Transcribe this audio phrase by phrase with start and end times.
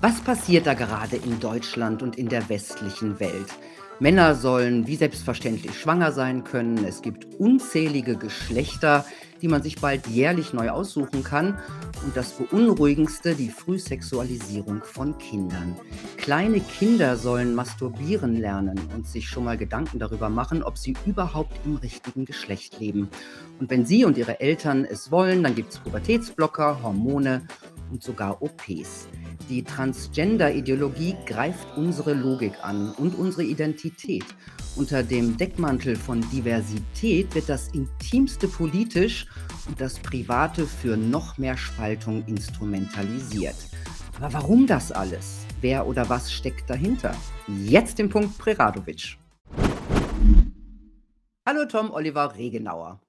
[0.00, 3.48] Was passiert da gerade in Deutschland und in der westlichen Welt?
[3.98, 6.84] Männer sollen wie selbstverständlich schwanger sein können.
[6.84, 9.04] Es gibt unzählige Geschlechter,
[9.42, 11.58] die man sich bald jährlich neu aussuchen kann.
[12.04, 15.74] Und das Beunruhigendste, die Frühsexualisierung von Kindern.
[16.16, 21.58] Kleine Kinder sollen masturbieren lernen und sich schon mal Gedanken darüber machen, ob sie überhaupt
[21.64, 23.08] im richtigen Geschlecht leben.
[23.58, 27.42] Und wenn sie und ihre Eltern es wollen, dann gibt es Pubertätsblocker, Hormone
[27.90, 29.08] und sogar OPs.
[29.48, 34.24] Die Transgender-Ideologie greift unsere Logik an und unsere Identität.
[34.76, 39.26] Unter dem Deckmantel von Diversität wird das Intimste politisch
[39.66, 43.56] und das Private für noch mehr Spaltung instrumentalisiert.
[44.16, 45.46] Aber warum das alles?
[45.60, 47.14] Wer oder was steckt dahinter?
[47.64, 49.16] Jetzt den Punkt Preradovic.
[51.46, 53.00] Hallo Tom Oliver Regenauer.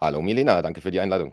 [0.00, 1.32] Hallo Milena, danke für die Einladung.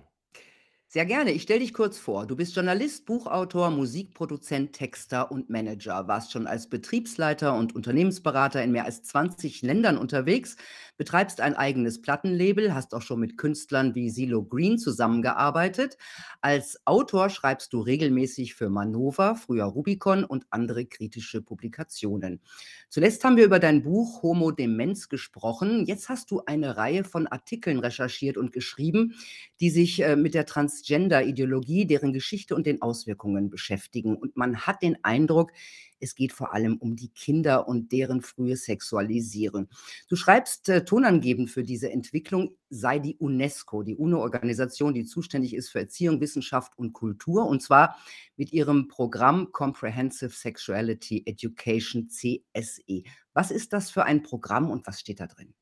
[0.90, 1.32] Sehr gerne.
[1.34, 2.26] Ich stelle dich kurz vor.
[2.26, 6.08] Du bist Journalist, Buchautor, Musikproduzent, Texter und Manager.
[6.08, 10.56] Warst schon als Betriebsleiter und Unternehmensberater in mehr als 20 Ländern unterwegs,
[10.98, 15.98] betreibst ein eigenes Plattenlabel, hast auch schon mit Künstlern wie Silo Green zusammengearbeitet.
[16.42, 22.42] Als Autor schreibst du regelmäßig für Manova, früher Rubicon und andere kritische Publikationen.
[22.90, 25.86] Zuletzt haben wir über dein Buch Homo Demenz gesprochen.
[25.86, 29.16] Jetzt hast du eine Reihe von Artikeln recherchiert und geschrieben,
[29.60, 34.16] die sich äh, mit der Transgender-Ideologie, deren Geschichte und den Auswirkungen beschäftigen.
[34.16, 35.52] Und man hat den Eindruck,
[36.00, 39.68] es geht vor allem um die Kinder und deren frühe Sexualisierung.
[40.08, 45.70] Du schreibst äh, tonangebend für diese Entwicklung sei die UNESCO, die UNO-Organisation, die zuständig ist
[45.70, 47.98] für Erziehung, Wissenschaft und Kultur, und zwar
[48.36, 53.04] mit ihrem Programm Comprehensive Sexuality Education CSE.
[53.34, 55.54] Was ist das für ein Programm und was steht da drin?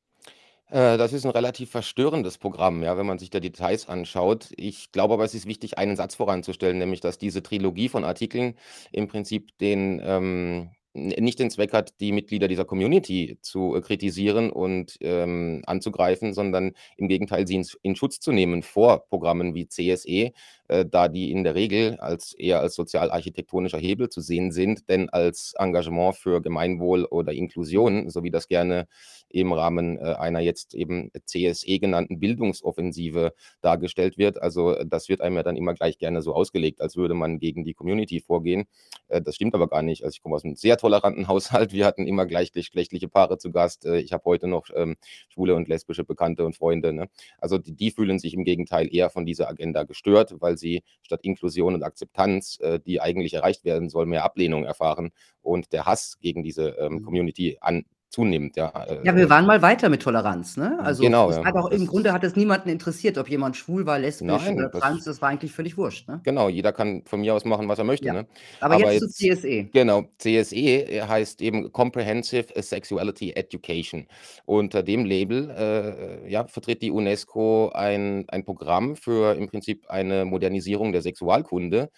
[0.68, 4.50] Äh, das ist ein relativ verstörendes Programm, ja, wenn man sich da Details anschaut.
[4.56, 8.54] Ich glaube aber, es ist wichtig, einen Satz voranzustellen, nämlich dass diese Trilogie von Artikeln
[8.92, 14.50] im Prinzip den, ähm nicht den Zweck hat, die Mitglieder dieser Community zu äh, kritisieren
[14.50, 20.32] und ähm, anzugreifen, sondern im Gegenteil, sie in, Schutz zu nehmen vor Programmen wie CSE,
[20.68, 25.54] da die in der Regel als eher als sozialarchitektonischer Hebel zu sehen sind, denn als
[25.58, 28.86] Engagement für Gemeinwohl oder Inklusion, so wie das gerne
[29.28, 34.40] im Rahmen äh, einer jetzt eben CSE genannten Bildungsoffensive dargestellt wird.
[34.40, 37.64] Also das wird einem ja dann immer gleich gerne so ausgelegt, als würde man gegen
[37.64, 38.64] die Community vorgehen.
[39.08, 40.04] Äh, das stimmt aber gar nicht.
[40.04, 41.72] Also ich komme aus einem sehr toleranten Haushalt.
[41.72, 43.84] Wir hatten immer gleichgeschlechtliche Paare zu Gast.
[43.84, 44.96] Äh, ich habe heute noch ähm,
[45.28, 46.92] schwule und lesbische Bekannte und Freunde.
[46.92, 47.08] Ne?
[47.38, 51.20] Also die, die, fühlen sich im Gegenteil eher von dieser Agenda gestört, weil sie statt
[51.22, 55.12] Inklusion und Akzeptanz, äh, die eigentlich erreicht werden soll, mehr Ablehnung erfahren
[55.42, 57.02] und der Hass gegen diese ähm, mhm.
[57.02, 57.84] Community an
[58.16, 58.72] zunimmt, ja.
[58.88, 60.78] Äh, ja, wir waren mal weiter mit Toleranz, ne?
[60.80, 61.54] Also genau, ja.
[61.54, 65.04] auch, im Grunde hat es niemanden interessiert, ob jemand schwul war, lesbisch Nein, oder trans,
[65.04, 66.20] das war eigentlich völlig wurscht, ne?
[66.24, 68.14] Genau, jeder kann von mir aus machen, was er möchte, ja.
[68.14, 68.26] ne?
[68.60, 69.64] Aber, Aber jetzt, jetzt zu CSE.
[69.70, 74.06] Genau, CSE heißt eben Comprehensive Sexuality Education.
[74.46, 80.24] Unter dem Label äh, ja, vertritt die UNESCO ein, ein Programm für im Prinzip eine
[80.24, 81.90] Modernisierung der Sexualkunde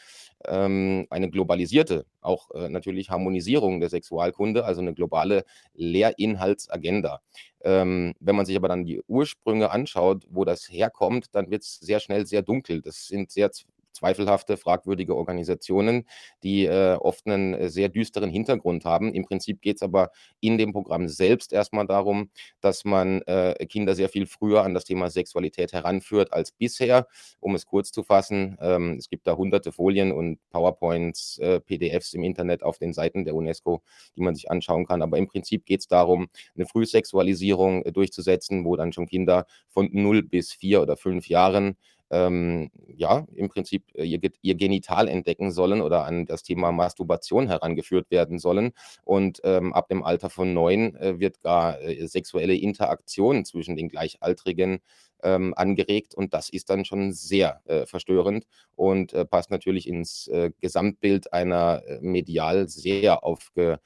[0.47, 5.45] ähm, eine globalisierte, auch äh, natürlich Harmonisierung der Sexualkunde, also eine globale
[5.75, 7.21] Lehrinhaltsagenda.
[7.63, 11.79] Ähm, wenn man sich aber dann die Ursprünge anschaut, wo das herkommt, dann wird es
[11.81, 12.83] sehr schnell sehr dunkel.
[12.83, 13.51] Das sind sehr
[13.93, 16.07] zweifelhafte, fragwürdige Organisationen,
[16.43, 19.13] die äh, oft einen äh, sehr düsteren Hintergrund haben.
[19.13, 20.11] Im Prinzip geht es aber
[20.41, 24.85] in dem Programm selbst erstmal darum, dass man äh, Kinder sehr viel früher an das
[24.85, 27.07] Thema Sexualität heranführt als bisher.
[27.41, 32.15] Um es kurz zu fassen, ähm, es gibt da hunderte Folien und PowerPoints, äh, PDFs
[32.15, 33.83] im Internet auf den Seiten der UNESCO,
[34.17, 35.03] die man sich anschauen kann.
[35.03, 39.89] Aber im Prinzip geht es darum, eine Frühsexualisierung äh, durchzusetzen, wo dann schon Kinder von
[39.93, 41.77] 0 bis 4 oder 5 Jahren
[42.11, 47.49] ähm, ja, im Prinzip äh, ihr, ihr, Genital entdecken sollen oder an das Thema Masturbation
[47.49, 48.73] herangeführt werden sollen.
[49.05, 53.89] Und ähm, ab dem Alter von neun äh, wird gar äh, sexuelle Interaktion zwischen den
[53.89, 54.81] Gleichaltrigen
[55.23, 58.47] ähm, angeregt und das ist dann schon sehr äh, verstörend
[58.77, 63.81] und äh, passt natürlich ins äh, Gesamtbild einer medial sehr aufge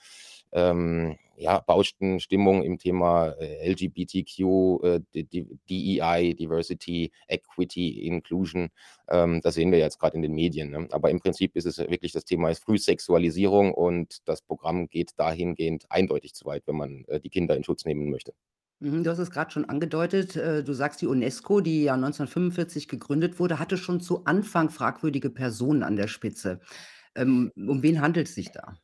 [0.52, 4.40] ähm, ja, bauschten Stimmung im Thema äh, LGBTQ,
[4.84, 5.00] äh,
[5.68, 8.68] DEI, Diversity, Equity, Inclusion.
[9.08, 10.70] Ähm, das sehen wir jetzt gerade in den Medien.
[10.70, 10.88] Ne?
[10.92, 15.84] Aber im Prinzip ist es wirklich das Thema ist Frühsexualisierung und das Programm geht dahingehend
[15.90, 18.32] eindeutig zu weit, wenn man äh, die Kinder in Schutz nehmen möchte.
[18.78, 20.34] Mhm, du hast es gerade schon angedeutet.
[20.34, 25.84] Du sagst, die UNESCO, die ja 1945 gegründet wurde, hatte schon zu Anfang fragwürdige Personen
[25.84, 26.60] an der Spitze.
[27.14, 28.74] Ähm, um wen handelt es sich da?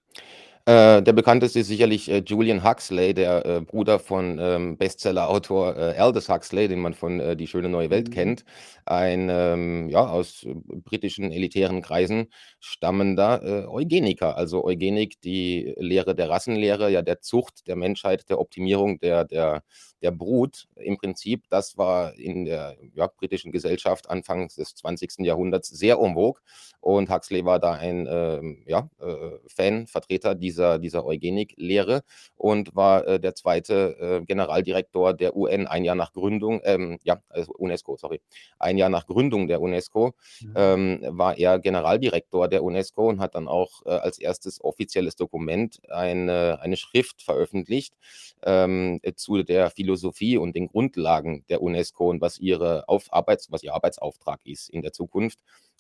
[0.69, 5.97] Äh, der bekannteste ist sicherlich, äh, Julian Huxley, der, äh, Bruder von, ähm, Bestsellerautor, äh,
[5.99, 8.13] Aldous Huxley, den man von, äh, „Die schöne neue Welt“ Mhm.
[8.13, 8.45] kennt.
[8.85, 10.53] Ein, ähm, ja, aus, äh,
[10.85, 12.27] britischen elitären Kreisen
[12.61, 14.37] stammender, äh, Eugeniker.
[14.37, 19.63] Also, Eugenik, die Lehre der Rassenlehre, ja, der Zucht der Menschheit, der Optimierung der der
[20.01, 21.45] der Brut im Prinzip.
[21.51, 25.25] Das war in der, ja, britischen Gesellschaft anfangs des 20.
[25.25, 26.41] Jahrhunderts sehr vogue
[26.81, 32.03] und Huxley war da ein, ähm, ja, äh, Fan, Vertreter dieser dieser Eugenik-Lehre
[32.37, 33.75] und war, äh, der 2.
[34.01, 38.21] äh, Generaldirektor der UN ein Jahr nach Gründung ähm, ja, also UNESCO, sorry.
[38.59, 40.53] Ein Jahr nach Gründung der UNESCO, Mhm.
[40.57, 44.61] ähm, war er Generaldirektor der UNESCO und hat dann auch, äh, als 1.
[44.63, 47.95] offizielles Dokument eine eine Schrift veröffentlicht,
[48.43, 53.63] ähm, zu der Philosophie und den Grundlagen der UNESCO und was ihre auf Arbeits was
[53.63, 55.39] ihr Arbeitsauftrag ist in der Zukunft.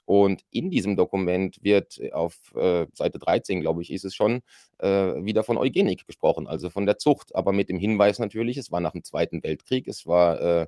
[0.08, 4.40] Und in diesem Dokument wird auf, äh, Seite 13, glaube ich, ist es schon,
[4.78, 8.72] äh, wieder von Eugenik gesprochen, also von der Zucht, aber mit dem Hinweis natürlich, es
[8.72, 10.66] war nach dem Zweiten Weltkrieg, es war, äh, äh,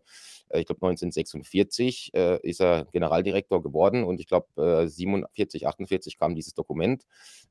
[0.58, 6.34] ich glaube 1946, äh, ist er Generaldirektor geworden und ich glaube, äh, 47, 48 kam
[6.34, 7.04] dieses Dokument.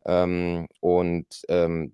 [0.06, 1.94] Ähm, und, ähm,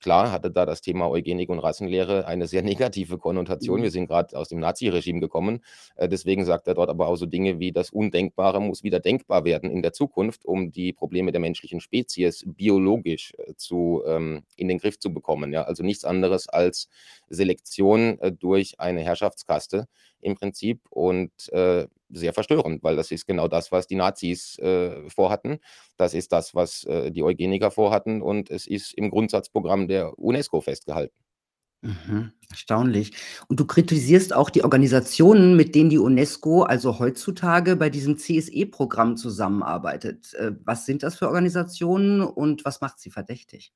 [0.00, 3.82] klar hatte da das Thema Eugenik und Rassenlehre eine sehr negative Konnotation.
[3.82, 3.92] Wir Mhm.
[3.92, 5.60] sind grad aus dem Naziregime gekommen.
[5.96, 9.44] Äh, deswegen sagt er dort aber auch so Dinge wie: „Das Undenkbare muss wieder denkbar
[9.44, 14.68] werden in der Zukunft, um die Probleme der menschlichen Spezies biologisch, äh, zu ähm, in
[14.68, 15.62] den Griff zu bekommen“, ja?
[15.64, 16.88] Also, nichts anderes als
[17.28, 19.86] Selektion, äh, durch eine Herrschaftskaste
[20.20, 25.08] im Prinzip und, äh, sehr verstörend, weil das ist genau das, was die Nazis, äh,
[25.08, 25.58] vorhatten.
[25.96, 30.60] Das ist das, was, äh, die Eugeniker vorhatten und es ist im Grundsatzprogramm der UNESCO
[30.60, 31.14] festgehalten.
[31.82, 33.12] Mhm, erstaunlich.
[33.48, 39.16] Und du kritisierst auch die Organisationen, mit denen die UNESCO, also heutzutage bei diesem CSE-Programm
[39.16, 40.34] zusammenarbeitet.
[40.34, 43.72] Äh, was sind das für Organisationen und was macht sie verdächtig?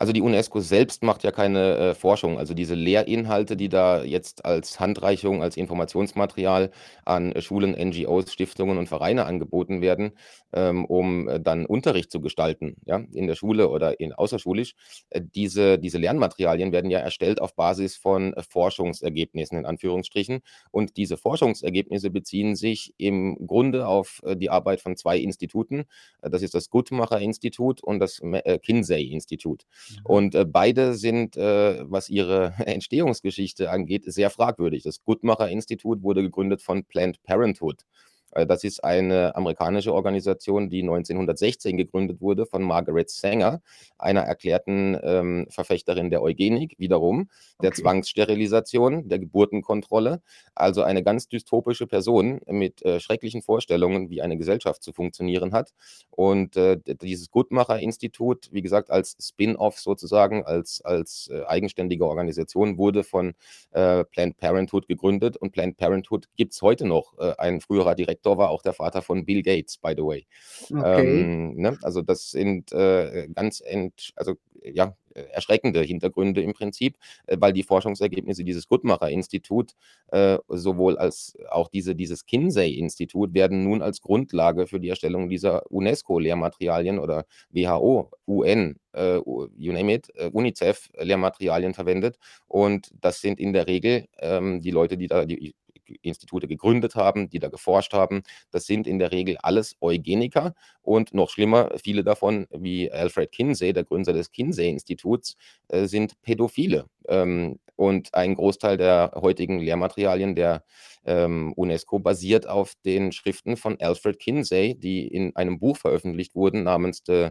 [0.00, 2.38] Also, die UNESCO selbst macht ja keine, äh, Forschung.
[2.38, 6.70] Also, diese Lehrinhalte, die da jetzt als Handreichung, als Informationsmaterial
[7.04, 10.12] an Schulen, NGOs, Stiftungen und Vereine angeboten werden,
[10.54, 14.74] ähm, um, äh, dann Unterricht zu gestalten, ja, in der Schule oder in außerschulisch.
[15.10, 20.40] Äh, diese diese Lernmaterialien werden ja erstellt auf Basis von, äh, Forschungsergebnissen in Anführungsstrichen.
[20.70, 25.84] Und diese Forschungsergebnisse beziehen sich im Grunde auf, äh, die Arbeit von 2 Instituten.
[26.22, 29.66] Äh, das ist das Guttmacher-Institut und das äh, Kinsey-Institut.
[29.98, 30.06] Mhm.
[30.06, 34.82] Und, äh, beide sind, äh, was ihre Entstehungsgeschichte angeht, sehr fragwürdig.
[34.82, 37.84] Das Guttmacher-Institut wurde gegründet von Planned Parenthood.
[38.32, 43.60] Äh, das ist eine amerikanische Organisation, die 1916 gegründet wurde von Margaret Sanger,
[43.98, 47.28] einer erklärten, ähm, Verfechterin der Eugenik wiederum,
[47.62, 47.82] der Okay.
[47.82, 50.22] Zwangssterilisation, der Geburtenkontrolle.
[50.54, 55.72] Also, eine ganz dystopische Person mit, äh, schrecklichen Vorstellungen, wie eine Gesellschaft zu funktionieren hat.
[56.10, 63.04] Und, äh, dieses Guttmacher-Institut, wie gesagt, als Spin-off sozusagen, als als, äh, eigenständige Organisation wurde
[63.04, 63.34] von,
[63.72, 67.18] äh, Planned Parenthood gegründet und Planned Parenthood gibt's heute noch.
[67.18, 70.26] Äh, ein früherer Direktor war auch der Vater von Bill Gates, by the way.
[70.70, 71.22] Okay.
[71.22, 76.96] Ähm, ne, also, das sind, äh, ganz ent also, ja, erschreckende Hintergründe im Prinzip,
[77.26, 79.72] äh, weil die Forschungsergebnisse dieses Guttmacher-Institut,
[80.08, 85.70] äh, sowohl als auch diese dieses Kinsey-Institut werden nun als Grundlage für die Erstellung dieser
[85.70, 89.16] UNESCO-Lehrmaterialien oder WHO, UN, äh,
[89.56, 92.18] you name it, äh, UNICEF-Lehrmaterialien verwendet.
[92.46, 95.54] Und das sind in der Regel, ähm, die Leute, die da die
[96.02, 101.14] Institute gegründet haben, die da geforscht haben, das sind in der Regel alles Eugeniker und
[101.14, 105.36] noch schlimmer, viele davon, wie Alfred Kinsey, der Gründer des Kinsey-Instituts,
[105.68, 106.86] äh, sind Pädophile.
[107.08, 110.64] Ähm, und ein Großteil der heutigen Lehrmaterialien der,
[111.04, 116.62] ähm, UNESCO basiert auf den Schriften von Alfred Kinsey, die in einem Buch veröffentlicht wurden
[116.64, 117.30] namens „The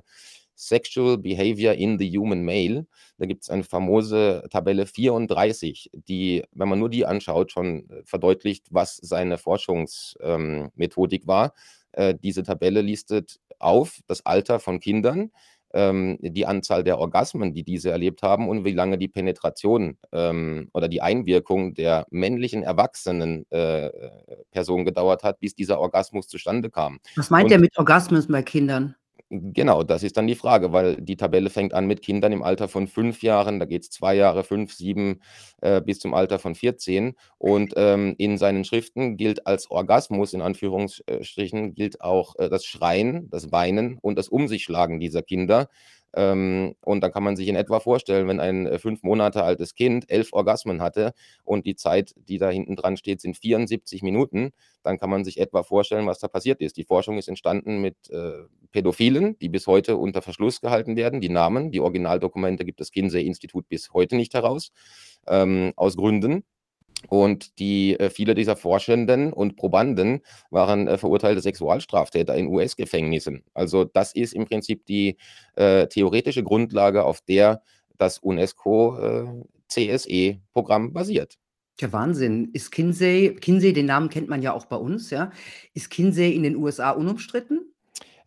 [0.59, 2.85] Sexual Behavior in the Human Male“.
[3.17, 8.67] Da gibt's eine famose Tabelle 34, die, wenn man nur die anschaut, schon, äh, verdeutlicht,
[8.71, 10.69] was seine Forschungs ähm,
[11.25, 11.53] war.
[11.93, 15.31] Äh, diese Tabelle listet auf das Alter von Kindern,
[15.73, 20.69] ähm, die Anzahl der Orgasmen, die diese erlebt haben und wie lange die Penetration, ähm,
[20.73, 24.11] oder die Einwirkung der männlichen erwachsenen, äh, äh,
[24.51, 26.99] Person gedauert hat, bis dieser Orgasmus zustande kam.
[27.15, 28.95] Was meint der Und mit Orgasmus bei Kindern?
[29.31, 32.67] Genau, das ist dann die Frage, weil die Tabelle fängt an mit Kindern im Alter
[32.67, 35.21] von 5 Jahren, da geht's 2 Jahre, 5, 7,
[35.61, 37.13] äh, bis zum Alter von 14.
[37.37, 42.49] Und, ähm, in seinen Schriften gilt als Orgasmus in Anführungs äh, Strichen gilt auch, äh,
[42.49, 45.69] das Schreien, das Weinen und das Um-sich-Schlagen dieser Kinder.
[46.15, 49.75] Ähm, und dann kann man sich in etwa vorstellen, wenn ein äh, fünf Monate altes
[49.75, 51.13] Kind elf Orgasmen hatte
[51.43, 54.51] und die Zeit, die da hinten dran steht, sind 74 Minuten,
[54.83, 56.77] dann kann man sich etwa vorstellen, was da passiert ist.
[56.77, 58.31] Die Forschung ist entstanden mit äh,
[58.71, 61.21] Pädophilen, die bis heute unter Verschluss gehalten werden.
[61.21, 64.71] Die Namen, die Originaldokumente gibt das Kinsey-Institut bis heute nicht heraus,
[65.27, 66.43] ähm, aus Gründen.
[67.07, 73.43] Und die äh, viele dieser Forschenden und Probanden waren äh, verurteilte Sexualstraftäter in US-Gefängnissen.
[73.53, 75.17] Also das ist im Prinzip die
[75.55, 77.61] äh, theoretische Grundlage, auf der
[77.97, 81.37] das UNESCO-CSE-Programm äh, basiert.
[81.79, 82.49] Ja, Wahnsinn.
[82.51, 85.31] Ist Kinsey Kinsey, den Namen kennt man ja auch bei uns, ja.
[85.73, 87.68] Ist Kinsey in den USA unumstritten?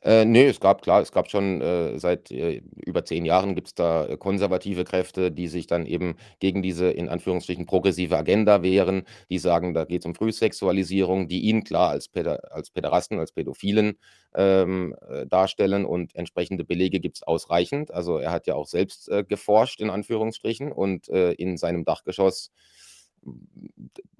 [0.04, 3.74] Äh, ne, es gab klar, es gab schon, äh, seit, äh, über zehn Jahren gibt's
[3.74, 9.04] da, äh, konservative Kräfte, die sich dann eben gegen diese, in Anführungsstrichen, progressive Agenda wehren.
[9.30, 13.96] Die sagen, da geht's um Frühsexualisierung, die ihn klar als Päda als Päderasten, als Pädophilen,
[14.34, 17.92] ähm, äh, darstellen und entsprechende Belege gibt's ausreichend.
[17.92, 22.50] Also, er hat ja auch selbst, äh, geforscht in Anführungsstrichen und, äh, in seinem Dachgeschoss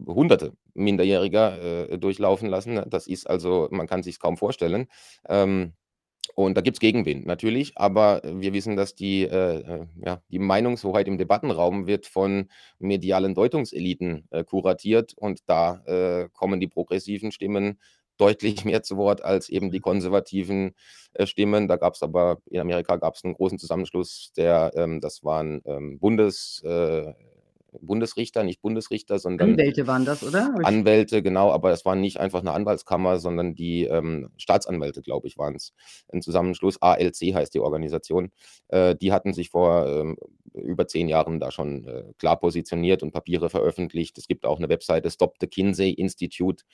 [0.06, 2.82] Hunderte Minderjähriger äh, durchlaufen lassen.
[2.88, 4.88] Das ist also, man kann sich kaum vorstellen.
[5.28, 5.72] Ähm,
[6.34, 10.38] und da gibt es Gegenwind natürlich, aber wir wissen, dass die, äh, äh, ja, die
[10.38, 17.32] Meinungshoheit im Debattenraum wird von medialen Deutungseliten äh, kuratiert und da äh, kommen die progressiven
[17.32, 17.78] Stimmen
[18.18, 20.74] deutlich mehr zu Wort als eben die konservativen
[21.14, 21.68] äh, Stimmen.
[21.68, 25.60] Da gab es aber, in Amerika gab es einen großen Zusammenschluss, der, ähm, das waren
[25.66, 27.12] ähm, Bundes, äh,
[27.80, 30.54] Bundesrichter, nicht Bundesrichter, sondern Anwälte waren das, oder?
[30.62, 35.38] Anwälte, genau, aber es war nicht einfach eine Anwaltskammer, sondern die ähm, Staatsanwälte, glaube ich,
[35.38, 35.72] waren es.
[36.12, 38.30] Ein Zusammenschluss, ALC heißt die Organisation.
[38.68, 40.16] Äh, die hatten sich vor ähm,
[40.54, 44.18] über zehn Jahren da schon äh, klar positioniert und Papiere veröffentlicht.
[44.18, 46.64] Es gibt auch eine Webseite Stop the Kinsey Institute,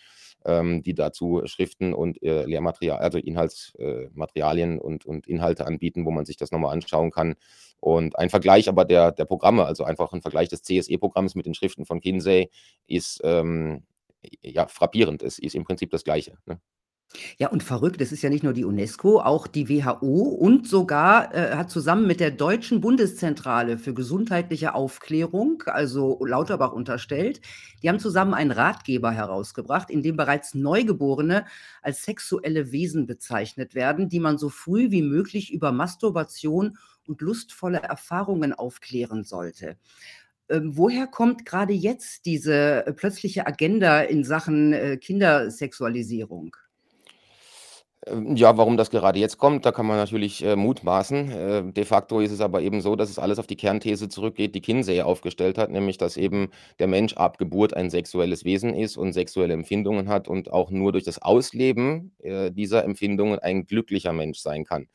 [0.44, 6.24] ähm, die dazu Schriften und äh, Lehrmaterial, also Inhaltsmaterialien und, und Inhalte anbieten, wo man
[6.24, 7.34] sich das nochmal anschauen kann.
[7.80, 11.54] Und ein Vergleich aber der, der Programme, also einfach ein Vergleich des CSE-Programms mit den
[11.54, 12.50] Schriften von Kinsey,
[12.86, 13.84] ist ähm,
[14.42, 15.22] ja frappierend.
[15.22, 16.38] Es ist im Prinzip das Gleiche.
[16.46, 16.60] Ne?
[17.38, 21.34] Ja, und verrückt, es ist ja nicht nur die UNESCO, auch die WHO und sogar
[21.34, 27.40] äh, hat zusammen mit der Deutschen Bundeszentrale für gesundheitliche Aufklärung, also Lauterbach unterstellt,
[27.82, 31.46] die haben zusammen einen Ratgeber herausgebracht, in dem bereits Neugeborene
[31.80, 37.78] als sexuelle Wesen bezeichnet werden, die man so früh wie möglich über Masturbation und lustvolle
[37.78, 39.78] Erfahrungen aufklären sollte.
[40.50, 46.54] Ähm, woher kommt gerade jetzt diese äh, plötzliche Agenda in Sachen äh, Kindersexualisierung?
[48.10, 51.30] Ähm, ja, warum das gerade jetzt kommt, da kann man natürlich, äh, mutmaßen.
[51.30, 54.54] Äh, de facto ist es aber eben so, dass es alles auf die Kernthese zurückgeht,
[54.54, 58.96] die Kinsey aufgestellt hat, nämlich dass eben der Mensch ab Geburt ein sexuelles Wesen ist
[58.96, 64.12] und sexuelle Empfindungen hat und auch nur durch das Ausleben, äh, dieser Empfindungen ein glücklicher
[64.12, 64.88] Mensch sein kann.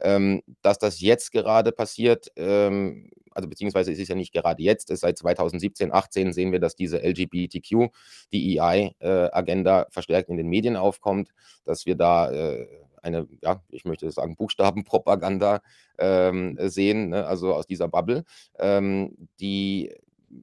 [0.00, 4.90] Ähm, dass das jetzt gerade passiert, ähm, also beziehungsweise es ist ja nicht gerade jetzt,
[4.90, 7.90] ist seit 2017, 18 sehen wir, dass diese LGBTQ,
[8.32, 11.30] die EI-Agenda äh, verstärkt in den Medien aufkommt,
[11.64, 12.66] dass wir da äh,
[13.02, 15.60] eine, ja, ich möchte sagen, Buchstabenpropaganda
[15.98, 18.24] ähm, sehen, ne, also aus dieser Bubble,
[18.58, 19.92] ähm, die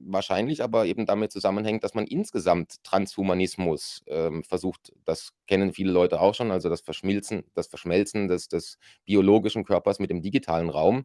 [0.00, 6.20] wahrscheinlich aber eben damit zusammenhängt, dass man insgesamt Transhumanismus ähm, versucht, das kennen viele Leute
[6.20, 11.04] auch schon, also das Verschmilzen, das Verschmelzen des, des biologischen Körpers mit dem digitalen Raum.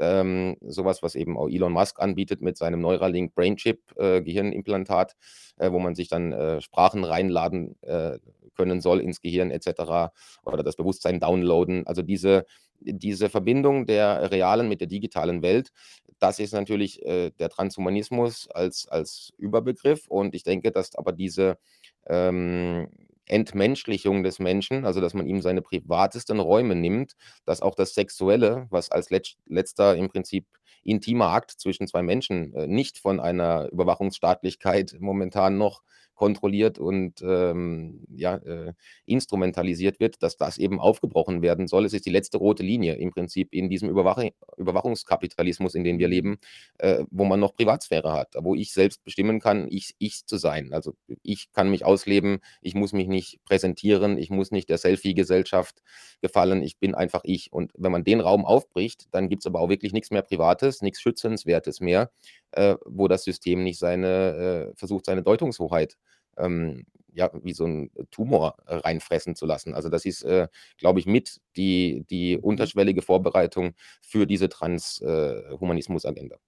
[0.00, 5.16] Ähm, sowas, was eben auch Elon Musk anbietet mit seinem Neuralink Brain Chip äh, Gehirnimplantat,
[5.56, 8.18] äh, wo man sich dann äh, Sprachen reinladen äh,
[8.54, 10.12] können soll ins Gehirn etc.
[10.44, 11.86] oder das Bewusstsein downloaden.
[11.86, 12.44] Also diese,
[12.80, 15.70] diese Verbindung der realen mit der digitalen Welt,
[16.18, 21.58] das ist natürlich äh, der Transhumanismus als, als Überbegriff und ich denke, dass aber diese
[22.06, 22.88] ähm,
[23.26, 28.66] Entmenschlichung des Menschen, also dass man ihm seine privatesten Räume nimmt, dass auch das Sexuelle,
[28.70, 30.46] was als letz letzter im Prinzip
[30.82, 35.82] intimer Akt zwischen zwei Menschen äh, nicht von einer Überwachungsstaatlichkeit momentan noch
[36.18, 38.74] kontrolliert und ähm, ja, äh,
[39.06, 41.84] instrumentalisiert wird, dass das eben aufgebrochen werden soll.
[41.84, 44.18] Es ist die letzte rote Linie im Prinzip in diesem Überwach
[44.56, 46.38] Überwachungskapitalismus, in dem wir leben,
[46.78, 50.72] äh, wo man noch Privatsphäre hat, wo ich selbst bestimmen kann, ich, ich zu sein.
[50.72, 55.82] Also ich kann mich ausleben, ich muss mich nicht präsentieren, ich muss nicht der Selfie-Gesellschaft
[56.20, 57.52] gefallen, ich bin einfach ich.
[57.52, 60.82] Und wenn man den Raum aufbricht, dann gibt es aber auch wirklich nichts mehr Privates,
[60.82, 62.10] nichts Schützenswertes mehr,
[62.52, 65.96] äh, wo das System nicht seine, äh, versucht, seine Deutungshoheit
[66.36, 69.74] ähm, ja, wie so ein Tumor äh, reinfressen zu lassen.
[69.74, 72.44] Also das ist, äh, glaube ich, mit die, die mhm.
[72.44, 76.36] unterschwellige Vorbereitung für diese Transhumanismus-Agenda.
[76.36, 76.38] Äh,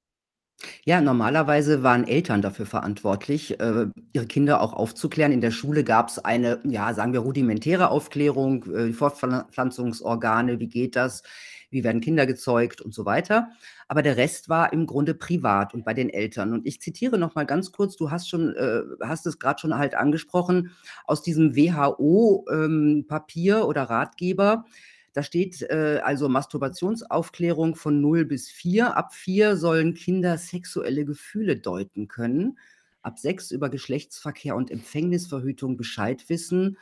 [0.85, 5.33] ja, normalerweise waren Eltern dafür verantwortlich, äh, ihre Kinder auch aufzuklären.
[5.33, 10.97] In der Schule gab es eine, ja, sagen wir, rudimentäre Aufklärung, äh, Fortpflanzungsorgane, wie geht
[10.97, 11.23] das?
[11.71, 13.50] Wie werden Kinder gezeugt und so weiter.
[13.89, 16.53] Aber der Rest war im Grunde privat und bei den Eltern.
[16.53, 19.79] Und ich zitiere noch mal ganz kurz, du hast schon, äh, hast es gerade schon
[19.79, 20.73] halt angesprochen,
[21.05, 24.65] aus diesem WHO-Papier ähm, oder Ratgeber.
[25.12, 28.97] Da steht äh, also Masturbationsaufklärung von 0 bis 4.
[28.97, 32.59] Ab 4 sollen Kinder sexuelle Gefühle deuten können.
[33.03, 36.77] Ab 6 über Geschlechtsverkehr und Empfängnisverhütung Bescheid wissen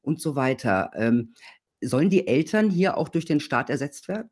[0.00, 0.92] und so weiter.
[0.94, 1.34] Ähm,
[1.86, 4.30] sollen die Eltern hier auch durch den Staat ersetzt werden?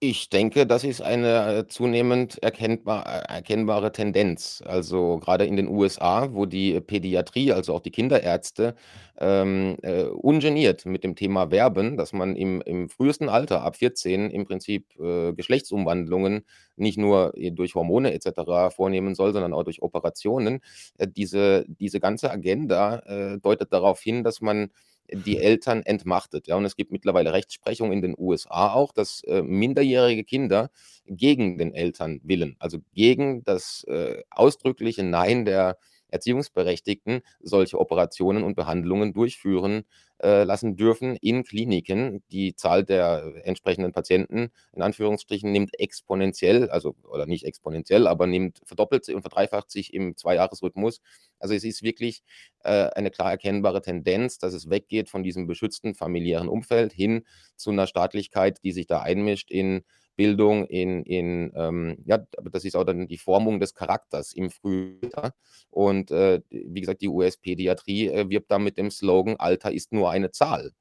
[0.00, 4.62] Ich denke, das ist eine, äh, zunehmend erkennbar äh, erkennbare Tendenz.
[4.64, 8.76] Also, gerade in den USA, wo die Pädiatrie, also auch die Kinderärzte,
[9.18, 14.30] ähm, äh, ungeniert mit dem Thema werben, dass man im im frühesten Alter, ab 14
[14.30, 16.44] im Prinzip, äh, Geschlechtsumwandlungen
[16.76, 20.60] nicht nur, äh, durch Hormone et cetera vornehmen soll, sondern auch durch Operationen.
[20.96, 23.02] Äh, diese diese ganze Agenda,
[23.42, 24.70] deutet darauf hin, dass man
[25.12, 26.56] die Eltern entmachtet, ja.
[26.56, 30.70] Und es gibt mittlerweile Rechtsprechung in den USA auch, dass, äh, minderjährige Kinder
[31.06, 35.78] gegen den Elternwillen, also gegen das, äh, ausdrückliche Nein der
[36.10, 39.84] Erziehungsberechtigten solche Operationen und Behandlungen durchführen
[40.20, 42.22] äh, lassen dürfen in Kliniken.
[42.30, 48.60] Die Zahl der entsprechenden Patienten in Anführungsstrichen nimmt exponentiell, also oder nicht exponentiell, aber nimmt
[48.64, 51.00] verdoppelt und verdreifacht sich im Zweijahresrhythmus.
[51.38, 52.22] Also es ist wirklich
[52.64, 57.24] äh, eine klar erkennbare Tendenz, dass es weggeht von diesem beschützten familiären Umfeld hin
[57.56, 59.84] zu einer Staatlichkeit, die sich da einmischt in
[60.18, 62.18] Bildung, in, in ähm, ja,
[62.50, 65.32] das ist auch dann die Formung des Charakters im Frühjahr.
[65.70, 70.10] Und äh, wie gesagt, die US-Pädiatrie äh, wirbt da mit dem Slogan, Alter ist nur
[70.10, 70.72] eine Zahl.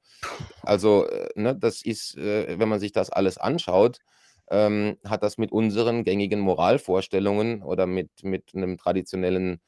[0.63, 3.99] Also, äh, ne, das ist, äh, wenn man sich das alles anschaut,
[4.49, 9.61] ähm, hat das mit unseren gängigen Moralvorstellungen oder mit, mit einem traditionellen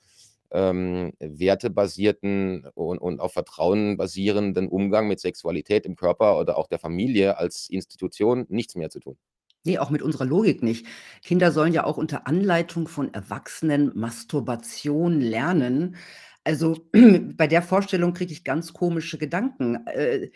[0.52, 6.80] ähm, wertebasierten und, und auf Vertrauen basierenden Umgang mit Sexualität im Körper oder auch der
[6.80, 9.18] Familie als Institution nichts mehr zu tun.
[9.66, 10.86] Ne, auch mit unserer Logik nicht.
[11.24, 15.98] Kinder sollen ja auch unter Anleitung von Erwachsenen Masturbation lernen.
[16.46, 16.88] Also,
[17.36, 19.86] bei der Vorstellung kriege ich ganz komische Gedanken.
[19.88, 20.30] Äh,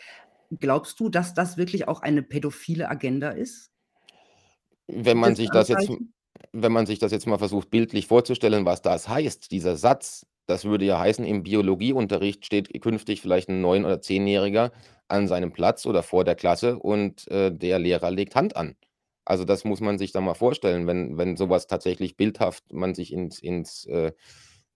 [0.59, 3.71] glaubst du, dass das wirklich auch eine pädophile Agenda ist?
[4.87, 6.13] Wenn man sich das jetzt Anzeichen?
[6.51, 10.65] wenn man sich das jetzt mal versucht, bildlich vorzustellen, was das heißt, dieser Satz, das
[10.65, 14.71] würde ja heißen, im Biologieunterricht steht künftig vielleicht 'n 9 oder Zehnjähriger
[15.07, 18.75] an seinem Platz oder vor der Klasse und, äh, der Lehrer legt Hand an.
[19.27, 22.93] Also, das muss man sich dann mal vorstellen, wenn wenn so was tatsächlich bildhaft man
[22.93, 24.11] sich ins ins, äh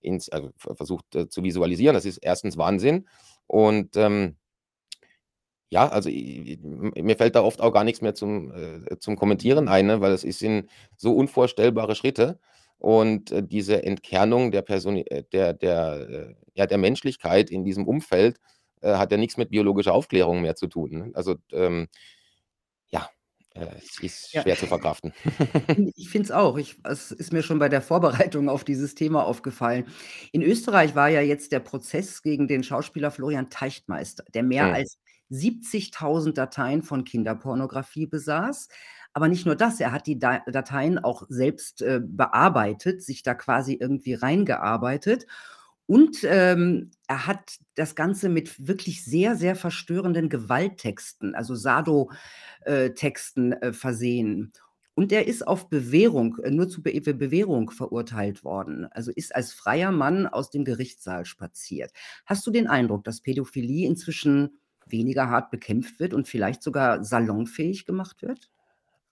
[0.02, 1.94] ins also, ver versucht, äh, zu visualisieren.
[1.96, 3.08] Das ist erstens Wahnsinn
[3.48, 4.38] und, ähm
[5.72, 8.98] ja, also, i i m mir fällt da oft auch gar nix mehr zum äh,
[9.00, 12.40] zum Kommentieren ein, ne, weil es sind so unvorstellbare Schritte
[12.80, 17.86] und, äh, diese Entkernung der Personi äh, der der, äh ja, der Menschlichkeit in diesem
[17.88, 18.40] Umfeld,
[18.82, 21.12] hat ja nix mit biologischer Aufklärung mehr zu tun, ne?
[21.16, 21.88] Also, ähm,
[23.60, 24.42] äh, es ist Ja.
[24.42, 25.14] schwer zu verkraften.
[25.96, 26.58] Ich finde es auch.
[26.58, 29.86] Ich es ist mir schon bei der Vorbereitung auf dieses Thema aufgefallen.
[30.32, 34.74] In Österreich war ja jetzt der Prozess gegen den Schauspieler Florian Teichtmeister, der mehr Mhm.
[34.74, 34.98] als
[35.30, 38.70] 70.000 Dateien von Kinderpornografie besaß.
[39.14, 43.34] Aber nicht nur das, er hat die Da Dateien auch selbst, äh, bearbeitet, sich da
[43.36, 45.26] quasi irgendwie reingearbeitet
[45.88, 52.12] und, ähm, er hat das Ganze mit wirklich sehr, sehr verstörenden Gewalttexten, also Sado
[52.66, 54.52] äh, äh, versehen.
[54.96, 59.54] Und er ist auf Bewährung äh, nur zu Be Bewährung verurteilt worden, also ist als
[59.54, 61.92] freier Mann aus dem Gerichtssaal spaziert.
[62.26, 67.86] Hast du den Eindruck, dass Pädophilie inzwischen weniger hart bekämpft wird und vielleicht sogar salonfähig
[67.86, 68.50] gemacht wird?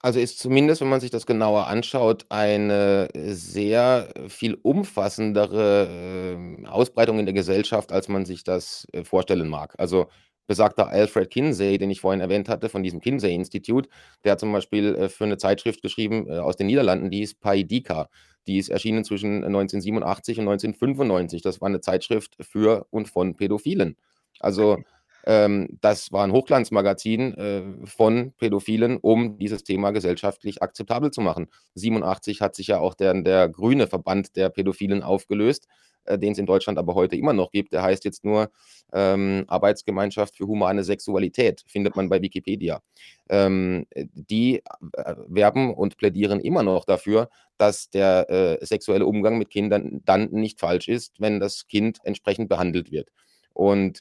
[0.06, 7.18] Also, ist zumindest, wenn man sich das genauer anschaut, eine sehr viel umfassendere, ähm, Ausbreitung
[7.18, 9.74] in der Gesellschaft, als man sich das, äh, vorstellen mag.
[9.80, 10.06] Also,
[10.46, 13.88] besagter Alfred Kinsey, den ich vorhin erwähnt hatte, von diesem Kinsey-Institut,
[14.24, 17.34] der hat zum Beispiel, äh, für 'ne Zeitschrift geschrieben, äh, aus den Niederlanden, die hieß
[17.40, 18.08] Paidika.
[18.46, 21.42] Die ist erschienen zwischen 1987 und 1995.
[21.42, 23.98] Das war 'ne Zeitschrift für und von Pädophilen.
[24.40, 24.78] Also.
[25.26, 31.48] Ähm, das war 'n Hochglanzmagazin, äh, von Pädophilen, um dieses Thema gesellschaftlich akzeptabel zu machen.
[31.76, 35.68] 87 hat sich ja auch der der grüne Verband der Pädophilen aufgelöst,
[36.06, 37.74] äh, den's in Deutschland aber heute immer noch gibt.
[37.74, 38.52] Der heißt jetzt nur,
[38.94, 42.82] ähm, Arbeitsgemeinschaft für humane Sexualität, findet man bei Wikipedia.
[43.30, 44.62] Ähm, äh, die,
[44.94, 50.30] äh, werben und plädieren immer noch dafür, dass der, äh, sexuelle Umgang mit Kindern dann
[50.32, 53.10] nicht falsch ist, wenn das Kind entsprechend behandelt wird.
[53.54, 54.00] Und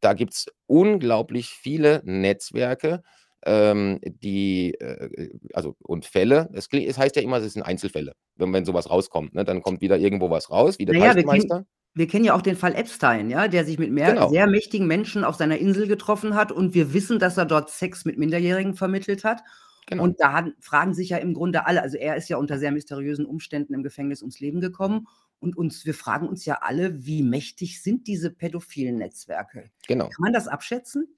[0.00, 3.02] da gibt's unglaublich viele Netzwerke,
[3.44, 6.48] ähm, die, äh also und Fälle.
[6.52, 9.44] Es es heißt ja immer, es sind Einzelfälle, wenn wenn so was rauskommt, ne?
[9.44, 12.56] Dann kommt wieder irgendwo was raus, wie der Na ja, wir kennen ja auch den
[12.56, 14.30] Fall Epstein, ja, der sich mit mehr Genau.
[14.30, 18.04] sehr mächtigen Menschen auf seiner Insel getroffen hat und wir wissen, dass er dort Sex
[18.06, 19.42] mit Minderjährigen vermittelt hat.
[19.86, 20.04] Genau.
[20.04, 23.26] Und da fragen sich ja im Grunde alle also, er ist ja unter sehr mysteriösen
[23.26, 25.06] Umständen im Gefängnis ums Leben gekommen
[25.42, 29.70] und uns wir fragen uns ja alle, wie mächtig sind diese pädophilen Netzwerke?
[29.86, 30.04] Genau.
[30.04, 31.08] Kann man das abschätzen?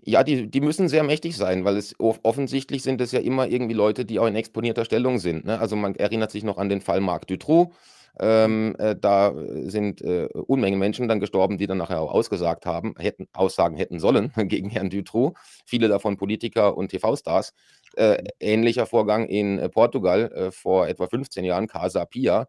[0.00, 3.48] Ja, die die müssen sehr mächtig sein, weil es off offensichtlich sind es ja immer
[3.48, 5.58] irgendwie Leute, die auch in exponierter Stellung sind, ne?
[5.58, 7.64] Also, man erinnert sich noch an den Fall Marc Dutroux.
[7.64, 7.72] Mhm.
[8.20, 9.32] Ähm, äh, da
[9.64, 14.00] sind, äh, Unmengen Menschen dann gestorben, die dann nachher auch ausgesagt haben hätten aussagen hätten
[14.00, 15.34] sollen gegen Herrn Dutroux,
[15.66, 17.52] viele davon Politiker und TV-Stars.
[17.96, 22.48] Äh, ähnlicher Vorgang in, äh, Portugal, äh, vor etwa 15 Jahren, Casa Pia.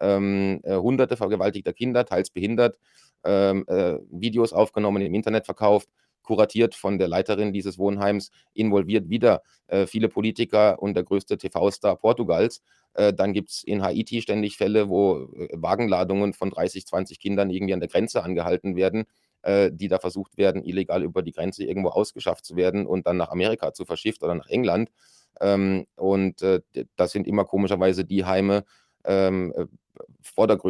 [0.00, 2.78] Ähm, äh, Hunderte vergewaltigter Kinder, teils behindert,
[3.24, 5.88] ähm, äh, Videos aufgenommen, im Internet verkauft,
[6.22, 11.96] kuratiert von der Leiterin dieses Wohnheims, involviert wieder, äh, viele Politiker und der größte TV-Star
[11.96, 12.62] Portugals.
[12.94, 17.72] Äh, dann gibt's in Haiti ständig Fälle, wo, äh, Wagenladungen von 30, 20 Kindern irgendwie
[17.74, 19.06] an der Grenze angehalten werden,
[19.42, 23.16] äh, die da versucht werden, illegal über die Grenze irgendwo ausgeschafft zu werden und dann
[23.16, 24.90] nach Amerika zu verschifft oder nach England.
[25.40, 26.42] Ähm, und,
[26.96, 28.64] das sind immer komischerweise die Heime,
[29.04, 29.66] ähm, äh,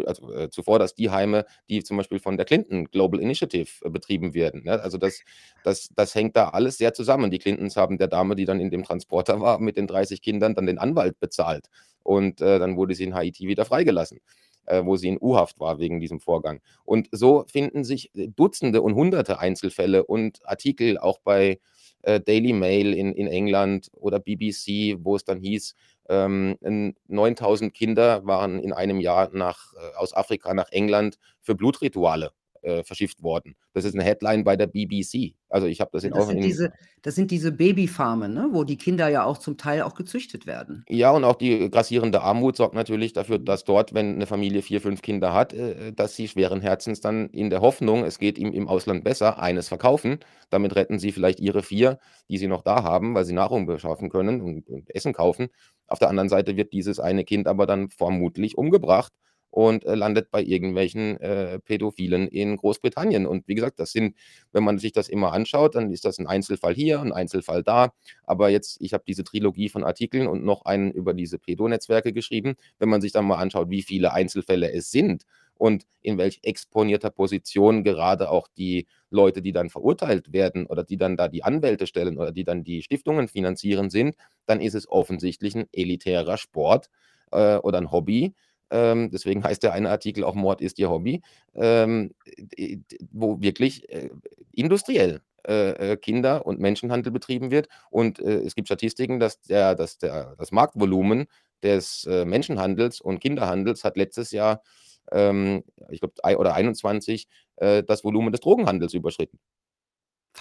[0.07, 4.35] also, äh, zuvorderst die Heime, die zum Beispiel von der Clinton Global Initiative, äh, betrieben
[4.35, 4.81] werden, ne?
[4.81, 5.21] Also, das
[5.65, 7.31] das das hängt da alles sehr zusammen.
[7.31, 10.55] Die Clintons haben der Dame, die dann in dem Transporter war mit den 30 Kindern,
[10.55, 11.67] dann den Anwalt bezahlt
[12.03, 14.21] und, äh, dann wurde sie in Haiti wieder freigelassen,
[14.67, 16.61] äh, wo sie in U-Haft war wegen diesem Vorgang.
[16.85, 21.61] Und so finden sich, äh, Dutzende und Hunderte Einzelfälle und Artikel auch bei,
[22.03, 25.75] äh, Daily Mail in in England oder BBC, wo es dann hieß,
[26.09, 31.55] ähm, n 9.000 Kinder waren in einem Jahr nach äh, aus Afrika nach England für
[31.55, 33.57] Blutrituale, äh, verschifft worden.
[33.75, 35.35] Das ist 'ne Headline bei der BBC.
[35.49, 38.49] Also, ich habe das in das auch sind in diese das sind diese Babyfarmen, ne,
[38.53, 40.87] wo die Kinder ja auch zum Teil auch gezüchtet werden.
[40.91, 44.81] Ja, und auch die grassierende Armut sorgt natürlich dafür, dass dort, wenn 'ne Familie 4,
[44.81, 48.39] 5 Kinder hat, äh, äh, dass sie schweren Herzens dann in der Hoffnung, es geht
[48.39, 50.19] ihm im Ausland besser, eines verkaufen.
[50.49, 51.99] Damit retten sie vielleicht ihre 4,
[52.31, 55.49] die sie noch da haben, weil sie Nahrung beschaffen können und und Essen kaufen.
[55.89, 59.13] Auf der anderen Seite wird dieses eine Kind aber dann vermutlich umgebracht
[59.51, 63.27] und, äh, landet bei irgendwelchen, äh, Pädophilen in Großbritannien.
[63.27, 64.15] Und wie gesagt, das sind
[64.53, 67.93] wenn man sich das immer anschaut, dann ist das 'n Einzelfall hier, 'n Einzelfall da.
[68.25, 72.55] Aber jetzt ich habe diese Trilogie von Artikeln und noch einen über diese Pädo-Netzwerke geschrieben.
[72.79, 75.25] Wenn man sich dann mal anschaut, wie viele Einzelfälle es sind
[75.57, 80.97] und in welch exponierter Position gerade auch die Leute, die dann verurteilt werden oder die
[80.99, 84.15] dann da die Anwälte stellen oder die dann die Stiftungen finanzieren sind,
[84.47, 86.91] dann ist es offensichtlich 'n elitärer Sport,
[87.33, 88.35] äh, oder 'n Hobby.
[88.71, 91.23] Ähm, deswegen heißt der eine Artikel auch „Mord ist ihr Hobby“,
[91.55, 92.15] ähm,
[92.57, 92.79] äh,
[93.13, 94.11] wo wirklich, äh,
[94.53, 97.69] industriell, äh, äh, Kinder und Menschenhandel betrieben wird.
[97.91, 101.27] Und, äh, es gibt Statistiken, dass der dass der das Marktvolumen
[101.63, 104.63] des, äh, Menschenhandels und Kinderhandels hat letztes Jahr,
[105.13, 109.39] ähm, ich glaube, oder 21, äh, das Volumen des Drogenhandels überschritten.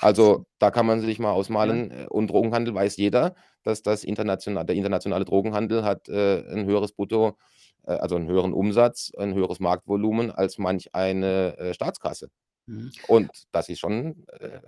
[0.03, 1.33] Also, da kann man sich mal Ja.
[1.33, 6.65] ausmalen, äh, und Drogenhandel weiß jeder, dass das internationa der internationale Drogenhandel hat, äh, 'n
[6.65, 7.37] höheres Brutto
[7.93, 12.29] also 'n höheren Umsatz, ein höheres Marktvolumen als manch eine, äh, Staatskasse.
[12.67, 12.91] Mhm.
[13.07, 14.59] Und das ist schon, äh,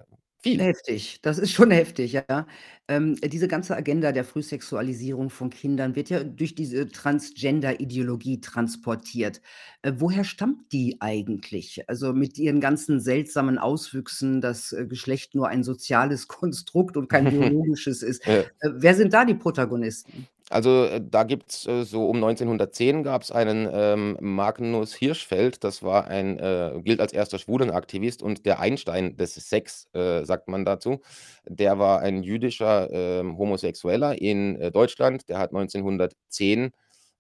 [0.42, 0.62] viel.
[0.62, 2.48] Heftig, das ist schon heftig, ja.
[2.90, 9.42] Ähm, diese ganze Agenda der Frühsexualisierung von Kindern wird ja durch diese Transgender-Ideologie transportiert.
[9.84, 11.84] Äh, woher stammt die eigentlich?
[11.90, 17.26] Also, mit ihren ganzen seltsamen Auswüchsen, dass, äh, Geschlecht nur ein soziales Konstrukt und kein
[17.30, 18.22] biologisches ist.
[18.62, 20.28] Äh, wer sind da die Protagonisten?
[20.52, 26.08] Also, äh, da gibt's, äh, so um 1910 gab's einen, ähm, Magnus Hirschfeld, das war
[26.08, 31.02] ein äh, gilt als erster Schwulenaktivist und der Einstein des Sex, äh, sagt man dazu.
[31.48, 35.30] Der war ein jüdischer, ähm, Homosexueller in, äh, Deutschland.
[35.30, 36.72] Der hat 1910,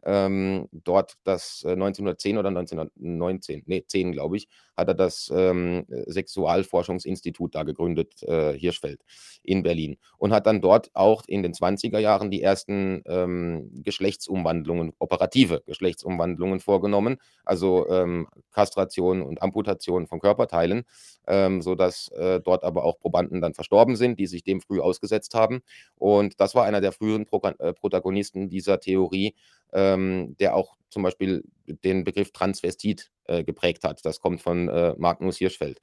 [0.04, 4.48] ähm, dort das äh, 1910 oder 1919, ne, 10, glaube ich,
[4.80, 9.02] hat er das, ähm, äh, Sexualforschungsinstitut da gegründet, äh, Hirschfeld
[9.44, 9.98] in Berlin.
[10.18, 16.60] Und hat dann dort auch in den 20er Jahren die ersten, ähm, Geschlechtsumwandlungen operative Geschlechtsumwandlungen
[16.60, 20.84] vorgenommen, also, ähm, Kastration und Amputation von Körperteilen,
[21.28, 25.34] ähm, sodass, äh, dort aber auch Probanden dann verstorben sind, die sich dem früh ausgesetzt
[25.36, 25.62] haben.
[25.96, 29.36] Und das war einer der früheren Proga äh, Protagonisten dieser Theorie,
[29.74, 31.44] ähm, der auch zum Beispiel
[31.84, 34.06] den Begriff Transvestit, äh, geprägt hat.
[34.06, 35.80] Das kommt von, äh, Magnus Hirschfeld.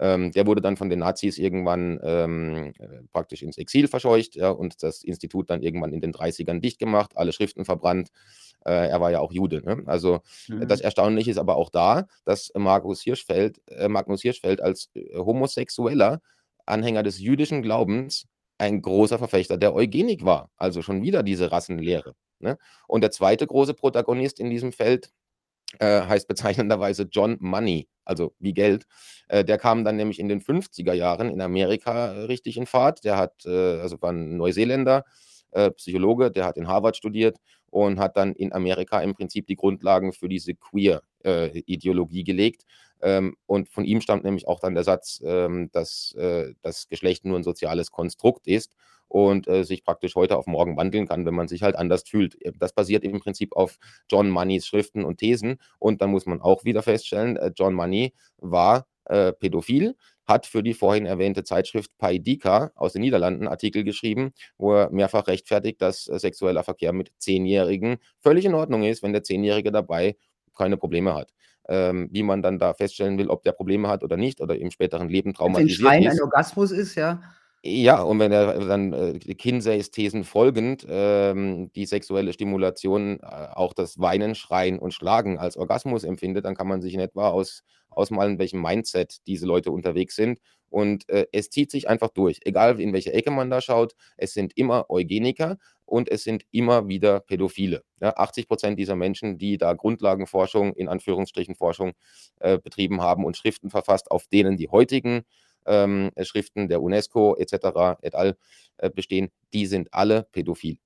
[0.00, 4.50] Ähm, der wurde dann von den Nazis irgendwann, ähm, äh, praktisch ins Exil verscheucht, ja,
[4.50, 8.10] und das Institut dann irgendwann in den 30ern dicht gemacht, alle Schriften verbrannt.
[8.64, 9.82] Äh, er war ja auch Jude, ne?
[9.86, 10.20] Also,
[10.60, 10.84] das Mhm.
[10.84, 16.20] Erstaunliche ist aber auch da, dass Markus Hirschfeld äh, Magnus Hirschfeld als, äh, Homosexueller,
[16.66, 18.26] Anhänger des jüdischen Glaubens,
[18.58, 20.50] ein großer Verfechter der Eugenik war.
[20.56, 22.58] Also, schon wieder diese Rassenlehre, ne?
[22.88, 23.46] Und der 2.
[23.46, 25.10] große Protagonist in diesem Feld,
[25.78, 28.86] äh, heißt bezeichnenderweise John Money, also wie Geld.
[29.28, 33.04] Äh, der kam dann nämlich in den 50er Jahren in Amerika, äh, richtig in Fahrt.
[33.04, 35.04] Der hat, also war 'n Neuseeländer,
[35.76, 37.38] Psychologe, der hat in Harvard studiert
[37.70, 42.64] und hat dann in Amerika im Prinzip die Grundlagen für diese Queer-Ideologie gelegt.
[43.00, 46.14] Ähm, und von ihm stammt nämlich auch dann der Satz, ähm, dass
[46.62, 48.74] das Geschlecht nur ein soziales Konstrukt ist
[49.08, 52.38] und äh, sich praktisch heute auf morgen wandeln kann, wenn man sich halt anders fühlt.
[52.58, 53.78] Das basiert im Prinzip auf
[54.10, 55.58] John Moneys Schriften und Thesen.
[55.78, 60.62] Und dann muss man auch wieder feststellen, äh, John Money war äh, pädophil, hat für
[60.62, 66.06] die vorhin erwähnte Zeitschrift Paidika aus den Niederlanden Artikel geschrieben, wo er mehrfach rechtfertigt, dass
[66.08, 70.16] äh, sexueller Verkehr mit Zehnjährigen völlig in Ordnung ist, wenn der Zehnjährige dabei
[70.54, 71.32] keine Probleme hat.
[71.70, 74.70] Ähm, wie man dann da feststellen will, ob der Probleme hat oder nicht oder im
[74.70, 76.12] späteren Leben traumatisiert Wenn Schreien ist.
[76.14, 77.20] ein Orgasmus ist, ja.
[77.70, 83.74] Ja, und wenn er dann äh, Kinseys Thesen folgend ähm, die sexuelle Stimulation, äh, auch
[83.74, 87.64] das Weinen, Schreien und Schlagen als Orgasmus empfindet, dann kann man sich in etwa aus,
[87.90, 90.38] ausmalen, welchem Mindset diese Leute unterwegs sind.
[90.70, 92.40] Und äh, es zieht sich einfach durch.
[92.44, 96.88] Egal in welche Ecke man da schaut, es sind immer Eugeniker und es sind immer
[96.88, 97.82] wieder Pädophile.
[98.00, 101.92] Ja, 80 Prozent dieser Menschen, die da Grundlagenforschung, in Anführungsstrichen Forschung,
[102.40, 105.24] äh, betrieben haben und Schriften verfasst, auf denen die heutigen
[105.68, 107.98] ähm, Schriften der UNESCO etc.
[108.02, 108.36] et al.
[108.78, 110.78] Äh, bestehen, die sind alle pädophil.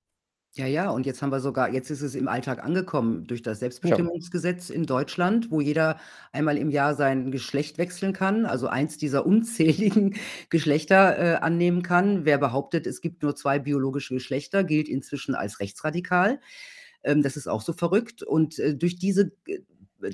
[0.55, 3.61] Ja, ja, und jetzt haben wir sogar jetzt ist es im Alltag angekommen durch das
[3.61, 5.99] Selbstbestimmungsgesetz in Deutschland, wo jeder
[6.31, 10.15] einmal im Jahr sein Geschlecht wechseln kann, also eins dieser unzähligen
[10.51, 12.27] Geschlechter, äh, annehmen kann.
[12.27, 16.39] Wer behauptet, es gibt nur zwei biologische Geschlechter, gilt inzwischen als rechtsradikal.
[17.03, 18.23] Ähm, das ist auch so verrückt.
[18.23, 19.61] Und, äh, durch diese äh,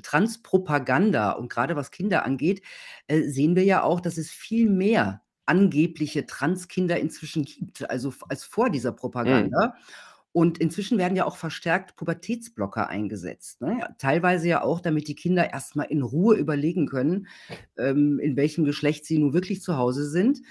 [0.01, 2.61] Transpropaganda und gerade was Kinder angeht,
[3.07, 8.43] äh, sehen wir ja auch, dass es viel mehr angebliche Transkinder inzwischen gibt, also als
[8.43, 8.95] vor dieser Mhm.
[8.97, 9.75] Propaganda.
[10.31, 13.95] Und inzwischen werden ja auch verstärkt Pubertätsblocker eingesetzt, ne?
[13.97, 17.27] Teilweise ja auch, damit die Kinder erst mal in Ruhe überlegen können,
[17.77, 20.41] ähm, in welchem Geschlecht sie nun wirklich zu Hause sind.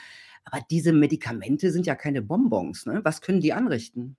[0.44, 3.01] Aber diese Medikamente sind ja keine Bonbons, ne?
[3.05, 4.16] Was können die anrichten?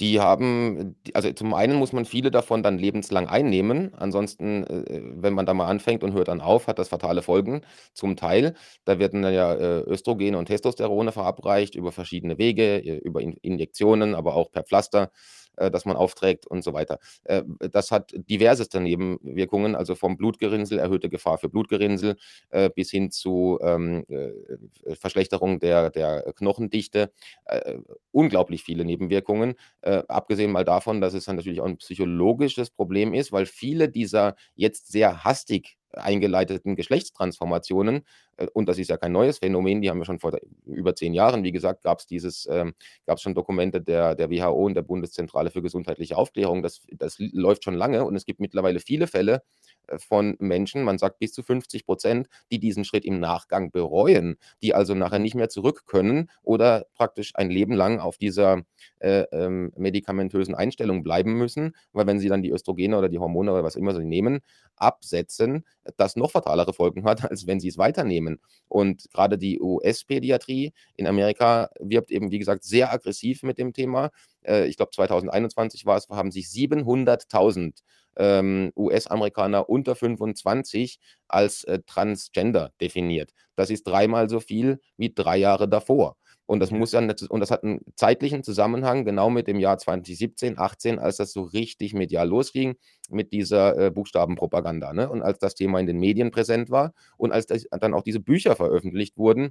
[0.00, 3.92] Die haben also zum einen muss man viele davon dann lebenslang einnehmen.
[3.94, 7.20] Ansonsten, äh, äh, wenn man da mal anfängt und hört dann auf, hat das fatale
[7.22, 8.54] Folgen zum Teil.
[8.86, 14.14] Da werden dann ja, äh, Östrogene und Testosterone verabreicht über verschiedene Wege, über In Injektionen,
[14.14, 15.10] aber auch per Pflaster
[15.56, 16.98] äh, das man aufträgt und so weiter.
[17.24, 22.16] Äh, das hat diverseste Nebenwirkungen, also vom Blutgerinnsel, erhöhte Gefahr für Blutgerinnsel,
[22.50, 27.12] äh, bis hin zu ähm, äh, Verschlechterung der, der Knochendichte.
[27.46, 27.78] Äh,
[28.12, 29.54] unglaublich viele Nebenwirkungen.
[29.82, 33.88] Äh, abgesehen mal davon, dass es dann natürlich auch ein psychologisches Problem ist, weil viele
[33.88, 38.02] dieser jetzt sehr hastig eingeleiteten Geschlechtstransformationen,
[38.36, 40.32] äh, und das ist ja kein neues Phänomen, die haben wir schon vor
[40.66, 42.74] über zehn Jahren, wie gesagt, gab es ähm,
[43.16, 46.62] schon Dokumente der, der WHO und der Bundeszentrale für gesundheitliche Aufklärung.
[46.62, 49.42] Das, das läuft schon lange und es gibt mittlerweile viele Fälle
[49.86, 54.36] äh, von Menschen, man sagt bis zu 50 Prozent, die diesen Schritt im Nachgang bereuen,
[54.62, 58.62] die also nachher nicht mehr zurück können oder praktisch ein Leben lang auf dieser
[58.98, 63.52] äh, ähm, medikamentösen Einstellung bleiben müssen, weil wenn sie dann die Östrogene oder die Hormone
[63.52, 64.40] oder was immer sie nehmen,
[64.76, 65.64] absetzen,
[65.96, 68.40] das noch fatalere Folgen hat, als wenn sie es weiternehmen.
[68.68, 74.10] Und gerade die US-Pädiatrie in Amerika wirbt eben, wie gesagt, sehr aggressiv mit dem Thema.
[74.42, 77.82] Äh, ich glaube, 2021 war es, haben sich 700.000
[78.16, 80.98] ähm, US-Amerikaner unter 25
[81.28, 83.32] als äh, Transgender definiert.
[83.56, 86.16] Das ist dreimal so viel wie drei Jahre davor.
[86.50, 90.58] Und das muss dann und das hat einen zeitlichen Zusammenhang genau mit dem Jahr 2017,
[90.58, 92.74] 18, als das so richtig medial losging
[93.08, 95.08] mit dieser äh, Buchstabenpropaganda, ne?
[95.08, 98.18] Und als das Thema in den Medien präsent war und als das, dann auch diese
[98.18, 99.50] Bücher veröffentlicht wurden,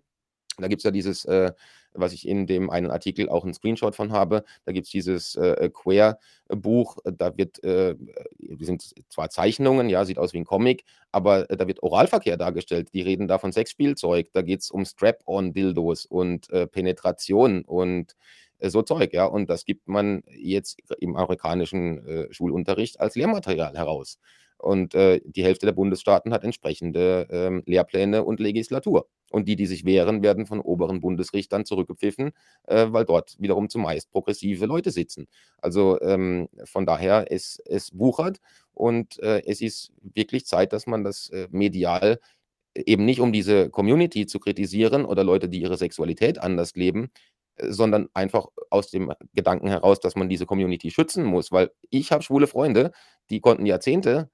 [0.62, 1.52] da gibt es ja dieses, äh,
[1.94, 5.36] was ich in dem einen Artikel auch einen Screenshot von habe, da gibt es dieses
[5.36, 7.96] äh, Queer-Buch, da wird, äh,
[8.60, 12.90] sind zwar Zeichnungen, ja, sieht aus wie ein Comic, aber äh, da wird Oralverkehr dargestellt.
[12.94, 18.16] Die reden da von Sexspielzeug, da geht es um Strap-on-Dildos und äh, Penetration und
[18.60, 19.26] äh, so Zeug, ja.
[19.26, 24.20] Und das gibt man jetzt im amerikanischen äh, Schulunterricht als Lehrmaterial heraus.
[24.60, 29.08] Und äh, die Hälfte der Bundesstaaten hat entsprechende ähm, Lehrpläne und Legislatur.
[29.32, 32.32] Und die, die sich wehren, werden von oberen Bundesrichtern zurückgepfiffen,
[32.68, 35.28] äh, weil dort wiederum zumeist progressive Leute sitzen.
[35.60, 38.40] Also ähm, von daher, es, es wuchert
[38.74, 42.20] und äh, es ist wirklich Zeit, dass man das äh, medial
[42.76, 47.12] eben nicht um diese Community zu kritisieren oder Leute, die ihre Sexualität anders leben,
[47.56, 51.52] äh, sondern einfach aus dem Gedanken heraus, dass man diese Community schützen muss.
[51.52, 52.92] Weil ich habe schwule Freunde,
[53.30, 54.30] die konnten Jahrzehnte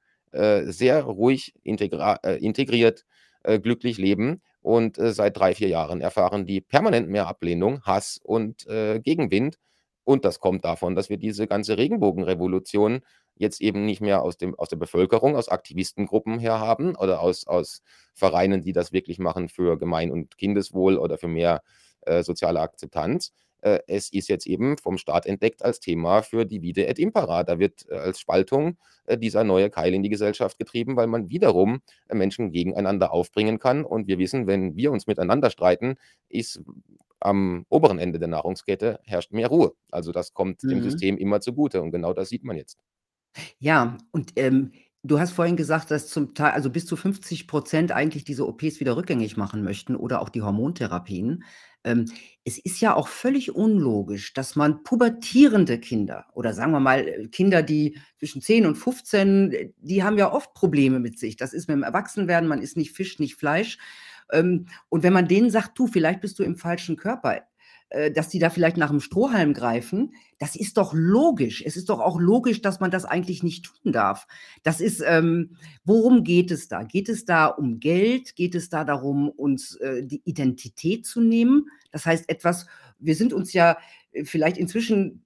[0.71, 3.05] sehr ruhig äh, integriert,
[3.43, 8.19] äh, glücklich leben und äh, seit drei, vier Jahren erfahren die permanent mehr Ablehnung, Hass
[8.23, 9.59] und äh, Gegenwind.
[10.03, 13.01] Und das kommt davon, dass wir diese ganze Regenbogenrevolution
[13.35, 17.45] jetzt eben nicht mehr aus, dem, aus der Bevölkerung, aus Aktivistengruppen her haben oder aus,
[17.47, 17.81] aus
[18.13, 21.61] Vereinen, die das wirklich machen für Gemein- und Kindeswohl oder für mehr
[22.01, 23.33] äh, soziale Akzeptanz,
[23.65, 27.43] äh, es ist jetzt eben vom Staat entdeckt als Thema für Divide et Impera.
[27.43, 31.29] Da wird äh, als Spaltung äh, dieser neue Keil in die Gesellschaft getrieben, weil man
[31.29, 33.83] wiederum äh, Menschen gegeneinander aufbringen kann.
[33.85, 35.95] Und wir wissen, wenn wir uns miteinander streiten,
[36.29, 36.61] ist
[37.19, 39.73] am oberen Ende der Nahrungskette herrscht mehr Ruhe.
[39.91, 40.83] Also das kommt dem Mhm.
[40.83, 42.77] System immer zugute und genau das sieht man jetzt.
[43.59, 44.71] Ja, und, ähm,
[45.07, 48.97] du hast vorhin gesagt, dass zum Teil also bis zu 50% eigentlich diese OPs wieder
[48.97, 51.43] rückgängig machen möchten oder auch die Hormontherapien.
[51.83, 52.05] Ähm,
[52.43, 57.27] es ist ja auch völlig unlogisch, dass man pubertierende Kinder oder sagen wir mal, äh,
[57.27, 61.37] Kinder, die zwischen 10 und 15, äh, die haben ja oft Probleme mit sich.
[61.37, 63.77] Das ist mit dem Erwachsenwerden, man ist nicht Fisch, nicht Fleisch.
[64.31, 67.41] Ähm, und wenn man denen sagt: „Du, vielleicht bist du im falschen Körper“,
[68.13, 71.63] dass die da vielleicht nach 'm Strohhalm greifen, das ist doch logisch.
[71.65, 74.27] Es ist doch auch logisch, dass man das eigentlich nicht tun darf.
[74.63, 76.83] Das ist, ähm worum geht es da?
[76.83, 78.35] Geht es da um Geld?
[78.35, 81.67] Geht es da darum, uns, äh, die Identität zu nehmen?
[81.91, 82.65] Das heißt etwas
[82.99, 83.77] wir sind uns ja,
[84.11, 85.23] äh, vielleicht inzwischen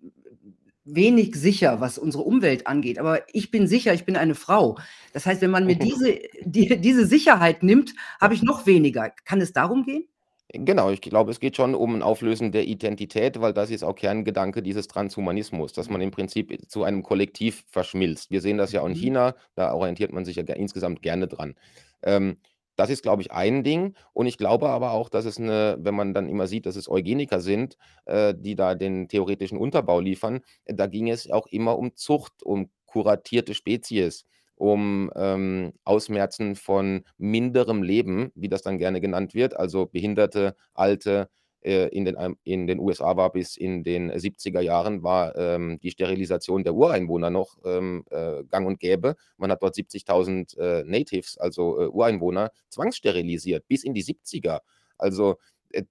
[0.86, 4.80] wenig sicher, was unsere Umwelt angeht, aber ich bin sicher, ich bin eine Frau.
[5.14, 9.12] Das heißt, wenn man mir diese die diese Sicherheit nimmt, habe ich noch weniger.
[9.26, 10.06] Kann es darum gehen?
[10.52, 13.94] Genau, ich glaube, es geht schon um 'n Auflösen der Identität, weil das ist auch
[13.96, 18.32] Kerngedanke dieses Transhumanismus, dass man im Prinzip zu einem Kollektiv verschmilzt.
[18.32, 18.96] Wir sehen das ja auch in Mhm.
[18.96, 21.54] China, da orientiert man sich ja ge insgesamt gerne dran.
[22.02, 22.38] Ähm,
[22.78, 25.94] das ist, glaube ich, ein Ding und ich glaube aber auch, dass es 'ne wenn
[25.94, 30.40] man dann immer sieht, dass es Eugeniker sind, äh, die da den theoretischen Unterbau liefern,
[30.66, 34.26] da ging es auch immer um Zucht, um kuratierte Spezies,
[34.60, 41.30] um, ähm, Ausmerzen von minderem Leben, wie das dann gerne genannt wird, also Behinderte, Alte.
[41.62, 45.78] Äh, in den am in den USA war bis in den 70er Jahren war, ähm,
[45.84, 49.16] die Sterilisation der Ureinwohner noch, ähm, äh, gang und gäbe.
[49.38, 54.62] Man hat dort 70.000, äh, Natives, also, äh, Ureinwohner, zwangssterilisiert bis in die 70er.
[54.98, 55.38] Also,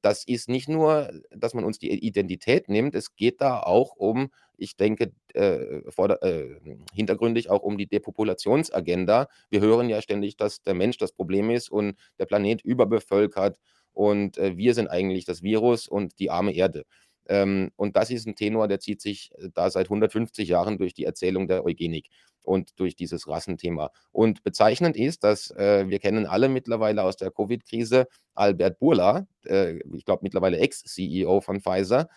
[0.02, 4.30] das ist nicht nur, dass man uns die Identität nimmt, es geht da auch um
[4.60, 6.56] ich denke, äh, vorder äh,
[6.92, 9.28] hintergründig auch um die Depopulationsagenda.
[9.50, 13.56] Wir hören ja ständig, dass der Mensch das Problem ist und der Planet überbevölkert
[13.92, 16.84] und, äh, wir sind eigentlich das Virus und die arme Erde.
[17.28, 20.94] Ähm, und das ist 'n Tenor, der zieht sich, äh, da seit 150 Jahren durch
[20.94, 22.08] die Erzählung der Eugenik
[22.48, 23.90] und durch dieses Rassenthema.
[24.12, 29.78] Und bezeichnend ist, dass, äh wir kennen alle mittlerweile aus der Covid-Krise Albert Bourla, äh,
[29.94, 32.08] ich glaube mittlerweile Ex-CEO von Pfizer.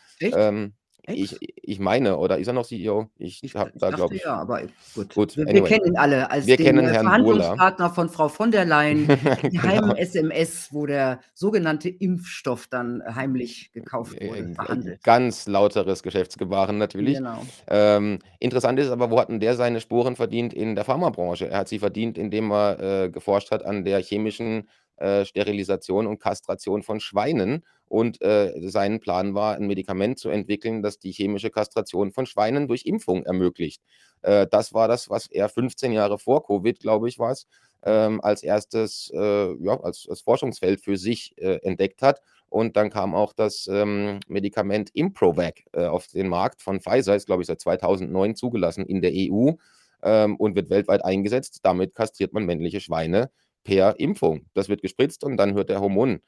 [1.08, 1.34] Echt?
[1.34, 3.10] Ich ich meine oder ist er noch CEO?
[3.18, 4.62] Ich Ich habe da, glaube ich ja, aber
[4.94, 5.16] gut.
[5.16, 5.70] gut, Wir wir anyway.
[5.70, 6.94] kennen ihn alle als Wir den, äh.
[7.00, 9.08] Verhandlungspartner von Frau von der Leyen,
[9.52, 9.96] die geheimen Genau.
[9.96, 15.02] SMS, wo der sogenannte Impfstoff dann heimlich gekauft wurde, Äh, g verhandelt.
[15.04, 17.18] ganz lauteres Geschäftsgebaren natürlich.
[17.18, 17.52] Genau.
[17.68, 20.54] Ähm, interessant ist aber, wo hat 'n der seine Sporen verdient?
[20.54, 21.48] In der Pharmabranche.
[21.50, 26.20] Er hat sie verdient, indem er, äh, geforscht hat an der chemischen, äh, Sterilisation und
[26.20, 31.52] Kastration von Schweinen und, äh, sein Plan war, 'n Medikament zu entwickeln, das die chemische
[31.52, 33.82] Kastration von Schweinen durch Impfung ermöglicht.
[34.22, 37.48] Äh, das war das, was er 15 Jahre vor Covid, glaube ich, war's,
[37.84, 42.22] ähm, als 1., äh, ja, als als Forschungsfeld für sich, äh, entdeckt hat.
[42.50, 47.26] Und dann kam auch das, ähm, Medikament Improvac, äh, auf den Markt von Pfizer, ist,
[47.28, 49.58] glaube ich, seit 2009 zugelassen in der EU,
[50.04, 51.60] ähm, und wird weltweit eingesetzt.
[51.64, 53.32] Damit kastriert man männliche Schweine
[53.64, 54.46] per Impfung.
[54.54, 56.22] Das wird gespritzt und dann hört der Hormon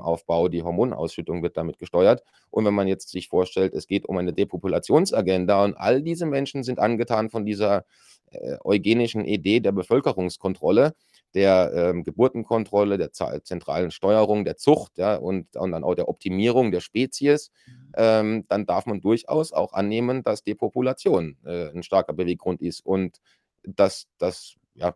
[0.00, 2.22] Aufbau die Hormonausschüttung wird damit gesteuert.
[2.50, 6.62] Und wenn man jetzt sich vorstellt, es geht um eine Depopulationsagenda und all diese Menschen
[6.64, 7.84] sind angetan von dieser,
[8.30, 10.94] äh, eugenischen Idee der Bevölkerungskontrolle,
[11.34, 16.70] der, ähm, Geburtenkontrolle, der zentralen Steuerung, der Zucht, ja, und und dann auch der Optimierung
[16.72, 17.92] der Spezies, Mhm.
[17.96, 23.18] ähm, dann darf man durchaus auch annehmen, dass Depopulation, äh, 'n starker Beweggrund ist und
[23.64, 24.94] dass das, ja,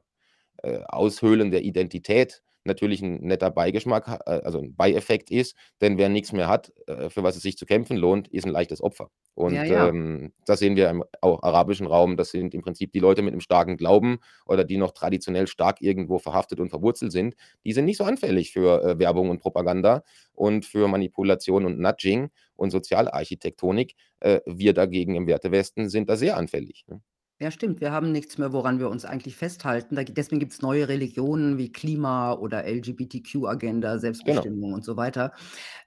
[0.62, 6.08] äh, Aushöhlen der Identität natürlich 'n netter Beigeschmack äh, also 'n Beieffekt ist, denn wer
[6.08, 9.10] nix mehr hat, äh, für was es sich zu kämpfen lohnt, ist 'n leichtes Opfer.
[9.48, 9.92] Ja, Und, ja.
[9.92, 12.16] ähm, das sehen wir im auch arabischen Raum.
[12.16, 15.80] Das sind im Prinzip die Leute mit 'nem starken Glauben oder die noch traditionell stark
[15.82, 17.34] irgendwo verhaftet und verwurzelt sind.
[17.64, 20.02] Die sind nicht so anfällig für, äh, Werbung und Propaganda
[20.32, 23.94] und für Manipulation und Nudging und Sozialarchitektonik.
[24.20, 27.00] Äh, wir dagegen im Wertewesten sind da sehr anfällig, ne?
[27.40, 27.80] Ja, stimmt.
[27.82, 29.94] Wir haben nichts mehr, woran wir uns eigentlich festhalten.
[29.94, 34.46] Da deswegen gibt's neue Religionen wie Klima oder LGBTQ-Agenda, Genau.
[34.46, 35.32] Selbstbestimmung und so weiter.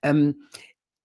[0.04, 0.44] Ähm,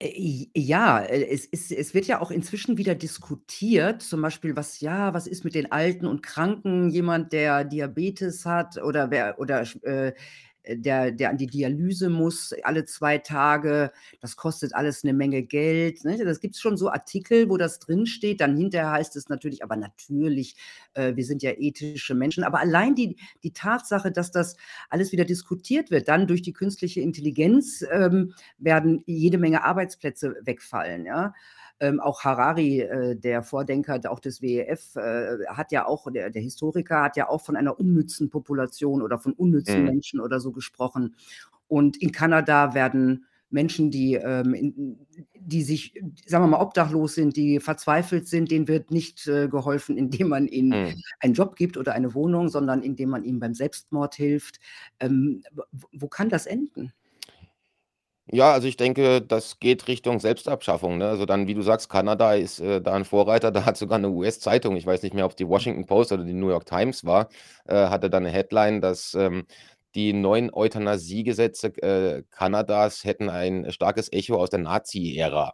[0.00, 4.80] äh, ja, äh, es es es wird ja auch inzwischen wieder diskutiert, zum Beispiel, was
[4.80, 6.90] ja, was ist mit den Alten und Kranken?
[6.90, 10.12] Jemand, der Diabetes hat oder wer oder äh,
[10.68, 13.92] der der an die Dialyse muss alle 2 Tage.
[14.20, 16.16] Das kostet alles 'ne Menge Geld, ne?
[16.24, 18.40] Das gibt's schon so Artikel, wo das drinsteht.
[18.40, 20.56] Dann hinterher heißt es natürlich: „Aber natürlich,
[20.94, 24.56] äh, wir sind ja ethische Menschen.“ Aber allein die die Tatsache, dass das
[24.90, 31.04] alles wieder diskutiert wird, dann durch die künstliche Intelligenz, ähm, werden jede Menge Arbeitsplätze wegfallen,
[31.06, 31.34] ja?
[31.84, 36.42] Ähm, auch Harari, äh, der Vordenker auch des WEF, äh, hat ja auch der der
[36.42, 39.84] Historiker hat ja auch von einer unnützen Population oder von unnützen Mhm.
[39.84, 41.14] Menschen oder so gesprochen.
[41.68, 44.98] Und in Kanada werden Menschen, die, ähm, in
[45.38, 45.94] die sich,
[46.26, 50.48] sagen wir mal, obdachlos sind, die verzweifelt sind, denen wird nicht, äh, geholfen, indem man
[50.48, 51.02] ihnen Mhm.
[51.20, 54.58] einen Job gibt oder eine Wohnung, sondern indem man ihnen beim Selbstmord hilft.
[55.00, 55.42] Ähm,
[55.92, 56.92] wo kann das enden?
[58.32, 61.08] Ja, also ich denke, das geht Richtung Selbstabschaffung, ne?
[61.08, 63.50] Also dann, wie du sagst, Kanada ist, äh, da 'n Vorreiter.
[63.52, 66.32] Da hat sogar 'ne US-Zeitung, ich weiß nicht mehr, ob's die Washington Post oder die
[66.32, 67.28] New York Times war,
[67.66, 69.44] äh, hatte da 'ne Headline, dass, ähm,
[69.94, 75.52] die neuen Euthanasiegesetze, äh, Kanadas hätten ein starkes Echo aus der Nazi-Ära.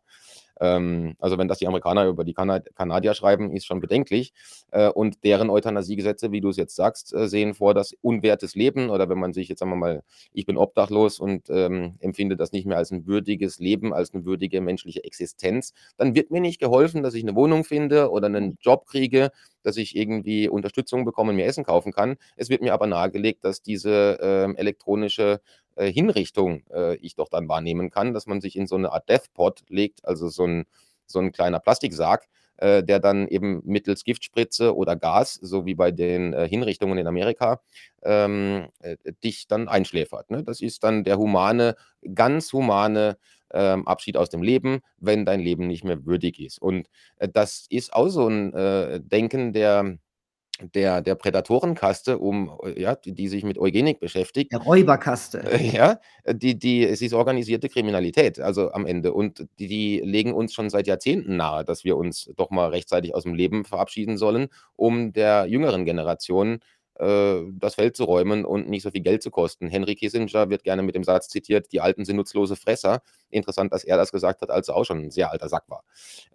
[0.60, 4.32] Ähm, also wenn das die Amerikaner über die Kana Kanadier schreiben, ist schon bedenklich.
[4.70, 9.08] Äh, und deren Euthanasiegesetze, wie du's jetzt sagst, äh, sehen vor, dass unwertes Leben oder
[9.08, 10.02] wenn man sich jetzt sagen wir mal,
[10.32, 14.24] ich bin obdachlos und, ähm, empfinde das nicht mehr als 'n würdiges Leben, als 'ne
[14.24, 18.58] würdige menschliche Existenz, dann wird mir nicht geholfen, dass ich 'ne Wohnung finde oder 'nen
[18.60, 19.30] Job kriege,
[19.62, 22.16] dass ich irgendwie Unterstützung bekomme und mir Essen kaufen kann.
[22.36, 25.40] Es wird mir aber nahegelegt, dass diese, ähm, elektronische,
[25.80, 29.08] äh, Hinrichtung, äh, ich doch dann wahrnehmen kann, dass man sich in so 'ne Art
[29.08, 30.66] Death Pod legt, also so 'n
[31.06, 32.26] so 'n kleiner Plastiksarg,
[32.58, 37.06] äh, der dann eben mittels Giftspritze oder Gas, so wie bei den, äh, Hinrichtungen in
[37.08, 37.60] Amerika,
[38.04, 40.44] ähm, äh, dich dann einschläfert, ne?
[40.44, 41.76] Das ist dann der humane
[42.14, 43.16] ganz humane,
[43.52, 46.60] ähm, Abschied aus dem Leben, wenn dein Leben nicht mehr würdig ist.
[46.62, 49.98] Und, äh, das ist auch so 'n, äh, Denken der
[50.74, 54.52] der der Prädatorenkaste um ja, die die sich mit Eugenik beschäftigt.
[54.52, 55.38] Der Räuberkaste.
[55.50, 59.12] Äh, ja, die die es ist organisierte Kriminalität, also am Ende.
[59.12, 63.14] Und die die legen uns schon seit Jahrzehnten nahe, dass wir uns doch mal rechtzeitig
[63.14, 66.60] aus'm Leben verabschieden sollen, um der jüngeren Generation,
[67.00, 69.68] äh, das Feld zu räumen und nicht so viel Geld zu kosten.
[69.68, 73.84] Henry Kissinger wird gerne mit dem Satz zitiert: „Die Alten sind nutzlose Fresser.“ Interessant, dass
[73.84, 75.84] er das gesagt hat, als er auch schon 'n sehr alter Sack war.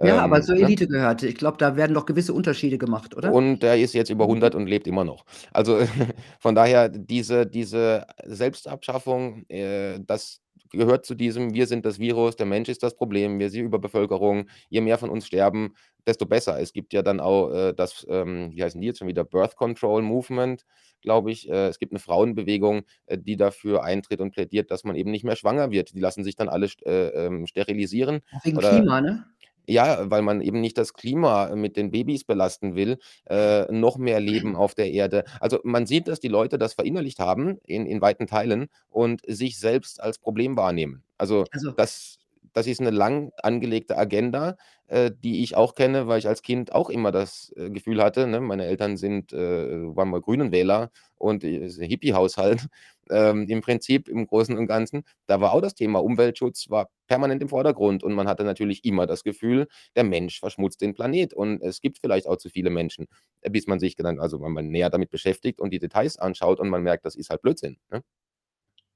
[0.01, 0.69] Ja, aber Ähm, zur ne?
[0.69, 1.27] Elite gehörte.
[1.27, 3.33] Ich glaube, da werden doch gewisse Unterschiede gemacht, oder?
[3.33, 5.25] Und der ist jetzt über 100 und lebt immer noch.
[5.51, 5.79] Also
[6.39, 10.41] von daher diese diese Selbstabschaffung, äh, das
[10.71, 14.47] gehört zu diesem: „Wir sind das Virus, der Mensch ist das Problem, wir sind Überbevölkerung.
[14.69, 15.73] Je mehr von uns sterben,
[16.07, 19.07] desto besser.“ Es gibt ja dann auch, äh, das, ähm wie heißen die jetzt schon
[19.07, 19.23] wieder?
[19.25, 20.65] Birth Control Movement,
[21.01, 21.49] glaube ich.
[21.49, 25.23] Äh, es gibt 'ne Frauenbewegung, äh, die dafür eintritt und plädiert, dass man eben nicht
[25.23, 25.93] mehr schwanger wird.
[25.95, 29.25] Die lassen sich dann alle äh, ähm, sterilisieren Wegen oder Klima, ne?
[29.67, 34.19] ja, weil man eben nicht das Klima mit den Babys belasten will, äh, noch mehr
[34.19, 35.23] Leben auf der Erde.
[35.39, 39.57] Also, man sieht, dass die Leute das verinnerlicht haben in in weiten Teilen und sich
[39.59, 41.03] selbst als Problem wahrnehmen.
[41.17, 42.19] Also, Also das
[42.55, 46.73] das ist 'ne lang angelegte Agenda, äh, die ich auch kenne, weil ich als Kind
[46.73, 51.43] auch immer das, äh, Gefühl hatte, ne, meine Eltern sind äh, waren mal Grünenwähler und,
[51.43, 52.67] äh, Hippie-Haushalt,
[53.11, 55.03] ähm, im Prinzip im Großen und Ganzen.
[55.27, 59.05] Da war auch das Thema Umweltschutz war permanent im Vordergrund und man hatte natürlich immer
[59.07, 63.07] das Gefühl, der Mensch verschmutzt den Planet und es gibt vielleicht auch zu viele Menschen,
[63.41, 66.59] äh, bis man sich dann also wenn man näher damit beschäftigt und die Details anschaut
[66.59, 68.01] und man merkt, das ist halt Blödsinn, ne?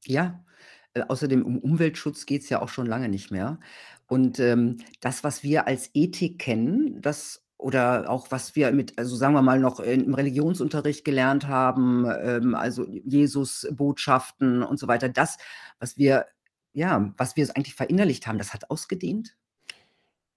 [0.05, 0.43] Ja,
[0.93, 3.59] äh, außerdem um Umweltschutz geht's ja auch schon lange nicht mehr.
[4.07, 9.15] Und, ähm, das, was wir als Ethik kennen, das oder auch was wir mit also
[9.17, 15.37] sagen wir mal noch im Religionsunterricht gelernt haben, ähm, also Jesusbotschaften und so weiter, das,
[15.79, 16.25] was wir
[16.73, 19.35] ja, was wir eigentlich verinnerlicht haben, das hat ausgedient?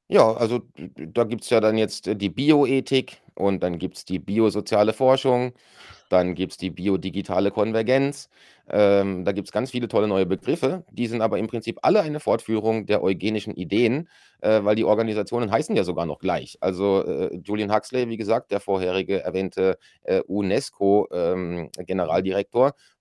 [0.09, 5.53] Ja, also da gibt's ja dann jetzt die Bioethik und dann gibt's die biosoziale Forschung,
[6.13, 8.29] dann gibt's die biodigitale Konvergenz.
[8.69, 12.21] Ähm, da gibt's ganz viele tolle neue Begriffe, die sind aber im Prinzip alle eine
[12.21, 14.09] Fortführung der eugenischen Ideen,
[14.41, 16.59] äh, weil die Organisationen heißen ja sogar noch gleich.
[16.61, 21.71] Also, äh, Julian Huxley, wie gesagt, der vorherige erwähnte, äh, UNESCO, ähm,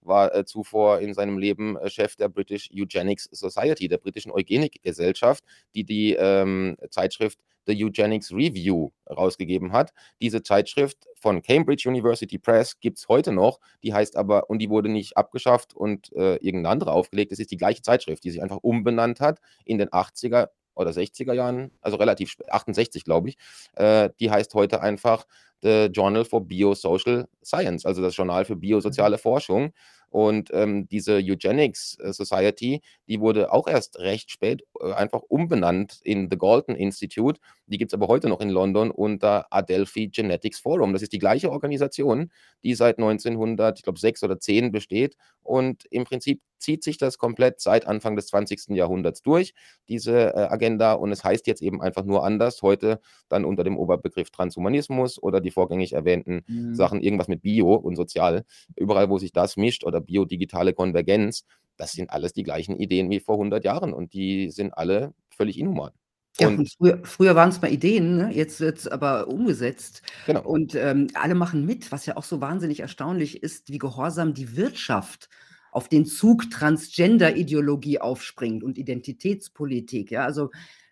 [0.01, 5.43] war, äh, zuvor in seinem Leben, äh, Chef der British Eugenics Society, der britischen Eugenikgesellschaft,
[5.75, 7.39] die die, ähm, Zeitschrift
[7.71, 9.93] „The Eugenics Review“ rausgegeben hat.
[10.21, 14.89] Diese Zeitschrift von Cambridge University Press gibt's heute noch, die heißt aber und die wurde
[14.89, 17.31] nicht abgeschafft und, äh, irgend 'ne andere aufgelegt.
[17.31, 21.33] Das ist die gleiche Zeitschrift, die sich einfach umbenannt hat in den 80er oder 60er
[21.33, 23.37] Jahren, also relativ spä 68, glaube ich.
[23.75, 25.25] Äh, die heißt heute einfach
[25.61, 29.19] The Journal for Biosocial Science, also das Journal für biosoziale Mhm.
[29.19, 29.73] Forschung.
[30.09, 36.01] Und ähm, diese Eugenics äh, Society, die wurde auch erst recht spät äh, einfach umbenannt
[36.03, 37.39] in The Galton Institute.
[37.67, 40.91] Die gibt es aber heute noch in London unter Adelphi Genetics Forum.
[40.91, 42.29] Das ist die gleiche Organisation,
[42.63, 45.15] die seit 1900, ich glaube, sechs oder zehn besteht.
[45.43, 48.75] Und im Prinzip zieht sich das komplett seit Anfang des 20.
[48.75, 49.53] Jahrhunderts durch,
[49.87, 50.93] diese äh, Agenda.
[50.93, 52.61] Und es heißt jetzt eben einfach nur anders.
[52.61, 52.99] Heute
[53.29, 56.75] dann unter dem Oberbegriff Transhumanismus oder die vorgängig erwähnten Mhm.
[56.75, 58.43] Sachen, irgendwas mit Bio und Sozial.
[58.75, 61.45] Überall, wo sich das mischt oder biodigitale Konvergenz,
[61.77, 65.57] das sind alles die gleichen Ideen wie vor 100 Jahren und die sind alle völlig
[65.59, 65.91] inhuman.
[66.39, 68.31] Ja, früher früher waren's mal Ideen, ne?
[68.33, 70.43] Jetzt wird's aber umgesetzt genau.
[70.43, 74.55] und, ähm, alle machen mit, was ja auch so wahnsinnig erstaunlich ist, wie gehorsam die
[74.55, 75.29] Wirtschaft
[75.71, 80.23] auf den Zug Transgender-Ideologie aufspringt und Identitätspolitik, ja?
[80.25, 80.51] Also,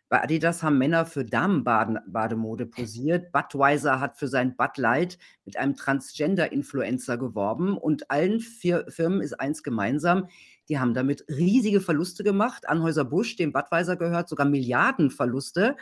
[0.10, 3.32] bei Adidas haben Männer für Damenbaden Bademode posiert.
[3.32, 9.40] Budweiser hat für sein Bud Light mit einem Transgender-Influencer geworben und allen 4 Firmen ist
[9.40, 10.28] eins gemeinsam,
[10.68, 12.68] die haben damit riesige Verluste gemacht.
[12.70, 15.76] Anheuser-Busch, dem Budweiser gehört, sogar Milliardenverluste.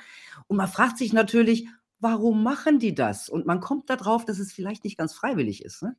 [0.47, 1.67] Und man fragt sich natürlich:
[1.99, 5.63] „Warum machen die das?“ Und man kommt da drauf, dass es vielleicht nicht ganz freiwillig
[5.63, 5.95] ist, ne?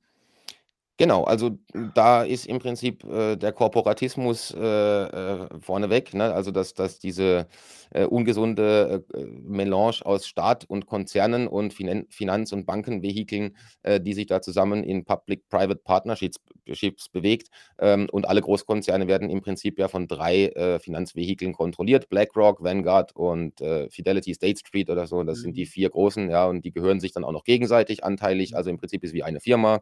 [1.01, 1.57] Genau, also
[1.95, 4.59] da ist im Prinzip, äh, der Korporatismus, äh,
[5.05, 6.35] äh, vorneweg, ne?
[6.35, 7.47] Also, dass dass diese,
[7.91, 14.13] äh, ungesunde, äh, Melange aus Staat und Konzernen und Finan Finanz und Bankenvehikeln, äh, die
[14.13, 16.39] sich da zusammen in Public-Private Partnerships
[16.73, 17.49] Ships bewegt.
[17.79, 23.15] Ähm, und alle Großkonzerne werden im Prinzip ja von 3, äh, Finanzvehikeln kontrolliert: BlackRock, Vanguard
[23.15, 25.23] und, Fidelity State Street oder so.
[25.23, 25.67] Das sind die Mhm.
[25.67, 28.57] 4 großen, ja, und die gehören sich dann auch noch gegenseitig anteilig.
[28.57, 29.81] Also, im Prinzip ist wie eine Firma.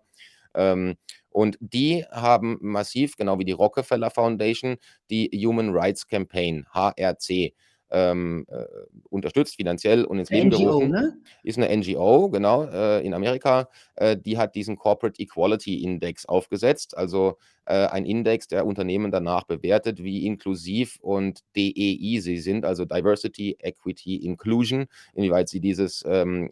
[0.56, 0.96] Ähm,
[1.30, 4.76] und die haben massiv, genau wie die Rockefeller Foundation,
[5.10, 7.54] die Human Rights Campaign, HRC,
[7.90, 8.64] ähm, äh,
[9.10, 10.90] unterstützt finanziell und ins Leben NGO, gerufen.
[10.90, 11.18] ne?
[11.44, 13.68] Ist 'ne NGO, genau, äh, in Amerika.
[13.94, 19.44] Äh, die hat diesen Corporate Equality Index aufgesetzt, also, äh, ein Index, der Unternehmen danach
[19.44, 26.48] bewertet, wie inklusiv und DEI sie sind, also Diversity, Equity, Inclusion, inwieweit sie dieses, ähm,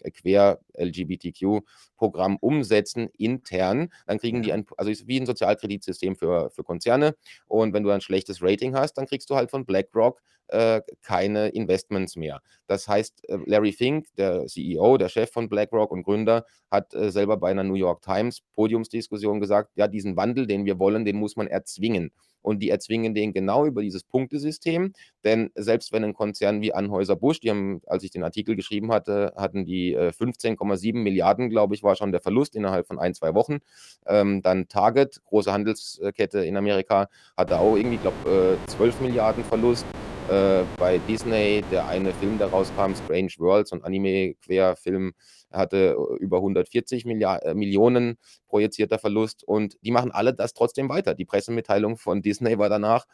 [2.12, 3.88] Quer-LGBTQ-Programm umsetzen intern.
[4.07, 7.14] Dann kriegen die ein also ist wie 'n Sozialkreditsystem für für Konzerne.
[7.46, 11.48] Und wenn du ein schlechtes Rating hast, dann kriegst du halt von BlackRock, äh, keine
[11.48, 12.40] Investments mehr.
[12.66, 17.11] Das heißt, äh, Larry Fink, der CEO, der Chef von BlackRock und Gründer, hat, äh,
[17.11, 21.16] selber bei 'ner New York Times Podiumsdiskussion gesagt: „Ja, diesen Wandel, den wir wollen, den
[21.16, 22.12] muss man erzwingen.“
[22.45, 24.92] Und die erzwingen den genau über dieses Punktesystem,
[25.24, 29.32] denn selbst wenn 'n Konzern wie Anheuser-Busch, die haben als ich den Artikel geschrieben hatte,
[29.36, 33.34] hatten die, äh, 15,7 Milliarden, glaube ich, war schon der Verlust innerhalb von 1, 2
[33.34, 33.59] Wochen.
[34.07, 39.86] Ähm, dann Target, große Handelskette in Amerika, hatte auch irgendwie, glaube, äh, 12 Milliarden Verlust.
[40.29, 45.12] Äh, bei Disney, der eine Film, der rauskam, Strange Worlds, 'n Anime-Querfilm,
[45.53, 48.16] hatte über 140 Milliar äh, Millionen
[48.47, 51.14] projizierter Verlust und die machen alle das trotzdem weiter.
[51.14, 53.05] Die Pressemitteilung von Disney war danach: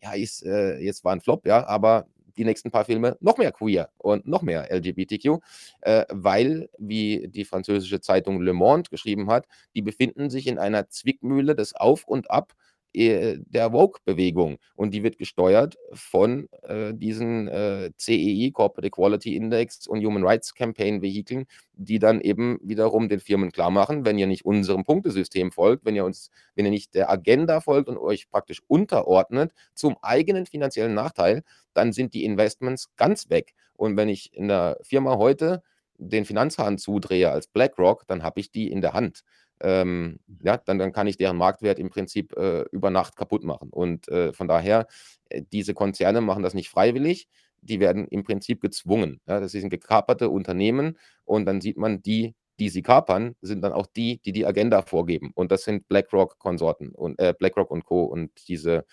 [0.00, 2.06] „Ja, ist äh, jetzt war 'n Flop, ja, aber
[2.36, 5.40] die nächsten paar Filme noch mehr queer und noch mehr LGBTQ.“
[5.80, 10.88] Äh, weil, wie die französische Zeitung Le Monde geschrieben hat, die befinden sich in einer
[10.88, 14.58] Zwickmühle des Auf und Ab, äh, der Woke-Bewegung.
[14.74, 20.54] Und die wird gesteuert von, äh, diesen, äh, CEI, Corporate Equality Index und Human Rights
[20.54, 25.84] Campaign Vehikeln, die dann eben wiederum den Firmen klarmachen: „Wenn ihr nicht unserem Punktesystem folgt,
[25.84, 30.46] wenn ihr uns wenn ihr nicht der Agenda folgt und euch praktisch unterordnet zum eigenen
[30.46, 31.42] finanziellen Nachteil,
[31.74, 33.54] dann sind die Investments ganz weg.
[33.76, 35.62] Und wenn ich in 'ner Firma heute
[35.98, 39.22] den Finanzhahn zudrehe als BlackRock, dann habe ich die in der Hand.
[39.62, 40.40] Ähm, Mhm.
[40.42, 44.08] ja, dann dann kann ich deren Marktwert im Prinzip, äh, über Nacht kaputt machen.“ Und,
[44.08, 44.86] äh, von daher,
[45.28, 47.28] äh, diese Konzerne machen das nicht freiwillig,
[47.62, 49.40] die werden im Prinzip gezwungen, ja?
[49.40, 53.86] Das sind gekaperte Unternehmen und dann sieht man, die, die sie kapern, sind dann auch
[53.86, 55.30] die, die die Agenda vorgeben.
[55.34, 58.04] Und das sind BlackRock-Konsorten und äh, BlackRock und Co.
[58.04, 58.84] und diese,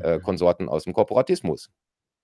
[0.00, 0.20] äh, Mhm.
[0.20, 1.70] Konsorten aus'm Korporatismus.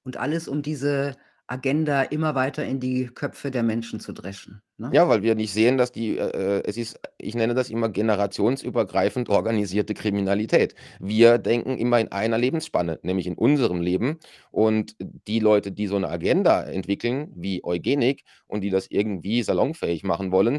[0.05, 1.16] Und alles, um diese
[1.51, 4.92] Agenda immer weiter in die Köpfe der Menschen zu dreschen, ne?
[4.92, 7.88] Ja, weil wir nicht sehen, dass die äh, äh, es ist ich nenne das immer
[7.88, 10.74] generationsübergreifend organisierte Kriminalität.
[10.98, 14.18] Wir denken immer in einer Lebensspanne, nämlich in unserem Leben.
[14.51, 20.03] Und die Leute, die so 'ne Agenda entwickeln, wie Eugenik und die das irgendwie salonfähig
[20.03, 20.59] machen wollen,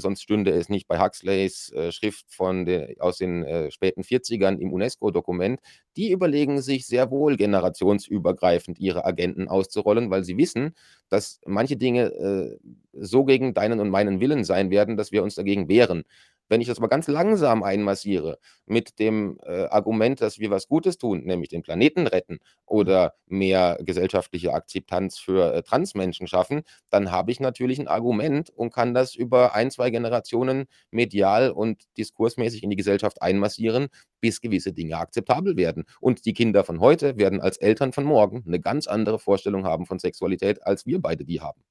[0.00, 4.58] sonst stünde es nicht bei Huxleys, äh, Schrift von de aus den, äh, späten 40ern
[4.58, 5.60] im UNESCO-Dokument.
[5.96, 10.74] Die überlegen sich sehr wohl generationsübergreifend ihre Agenden auszurollen, weil sie wissen,
[11.08, 12.58] dass manche Dinge, äh,
[12.92, 16.04] so gegen deinen und meinen Willen sein werden, dass wir uns dagegen wehren.
[16.48, 20.98] Wenn ich das aber ganz langsam einmassiere mit dem, äh, Argument, dass wir was Gutes
[20.98, 22.38] tun, nämlich den Planeten retten Mhm.
[22.66, 28.72] oder mehr gesellschaftliche Akzeptanz für, äh, Transmenschen schaffen, dann habe ich natürlich 'n Argument und
[28.72, 33.88] kann das über 1, 2 Generationen medial und diskursmäßig in die Gesellschaft einmassieren,
[34.20, 35.84] bis gewisse Dinge akzeptabel werden.
[36.00, 39.86] Und die Kinder von heute werden als Eltern von morgen 'ne ganz andere Vorstellung haben
[39.86, 41.62] von Sexualität, als wir beide die haben.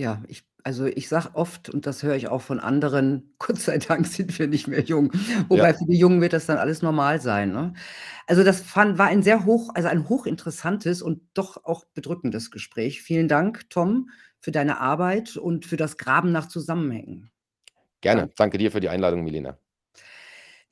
[0.00, 3.76] Ja, ich also, ich sage oft, und das höre ich auch von anderen: „Gott sei
[3.78, 5.48] Dank sind wir nicht mehr jung.“ Ja.
[5.48, 7.74] Wobei für die Jungen wird das dann alles normal sein, ne?
[8.26, 13.02] Also, das fan war ein sehr hoch also, ein hochinteressantes und doch auch bedrückendes Gespräch.
[13.02, 17.30] Vielen Dank, Tom, für deine Arbeit und für das Graben nach Zusammenhängen.
[18.02, 18.22] Gerne.
[18.22, 18.34] Danke.
[18.36, 19.58] Danke dir für die Einladung, Milena.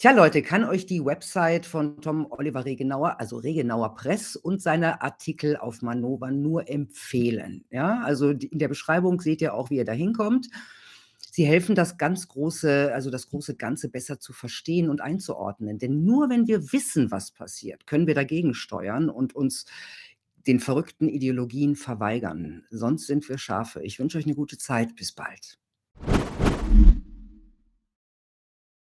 [0.00, 5.02] Tja, Leute, kann euch die Website von Tom Oliver Regenauer, also Regenauer Press und seine
[5.02, 8.00] Artikel auf Manova nur empfehlen, ja?
[8.04, 10.50] Also, in der Beschreibung seht ihr auch, wie ihr da hinkommt.
[11.32, 15.78] Sie helfen, das ganz große also, das große Ganze besser zu verstehen und einzuordnen.
[15.78, 19.64] Denn nur wenn wir wissen, was passiert, können wir dagegen steuern und uns
[20.46, 22.64] den verrückten Ideologien verweigern.
[22.70, 23.82] Sonst sind wir Schafe.
[23.82, 24.94] Ich wünsche euch 'ne gute Zeit.
[24.94, 25.56] Bis bald.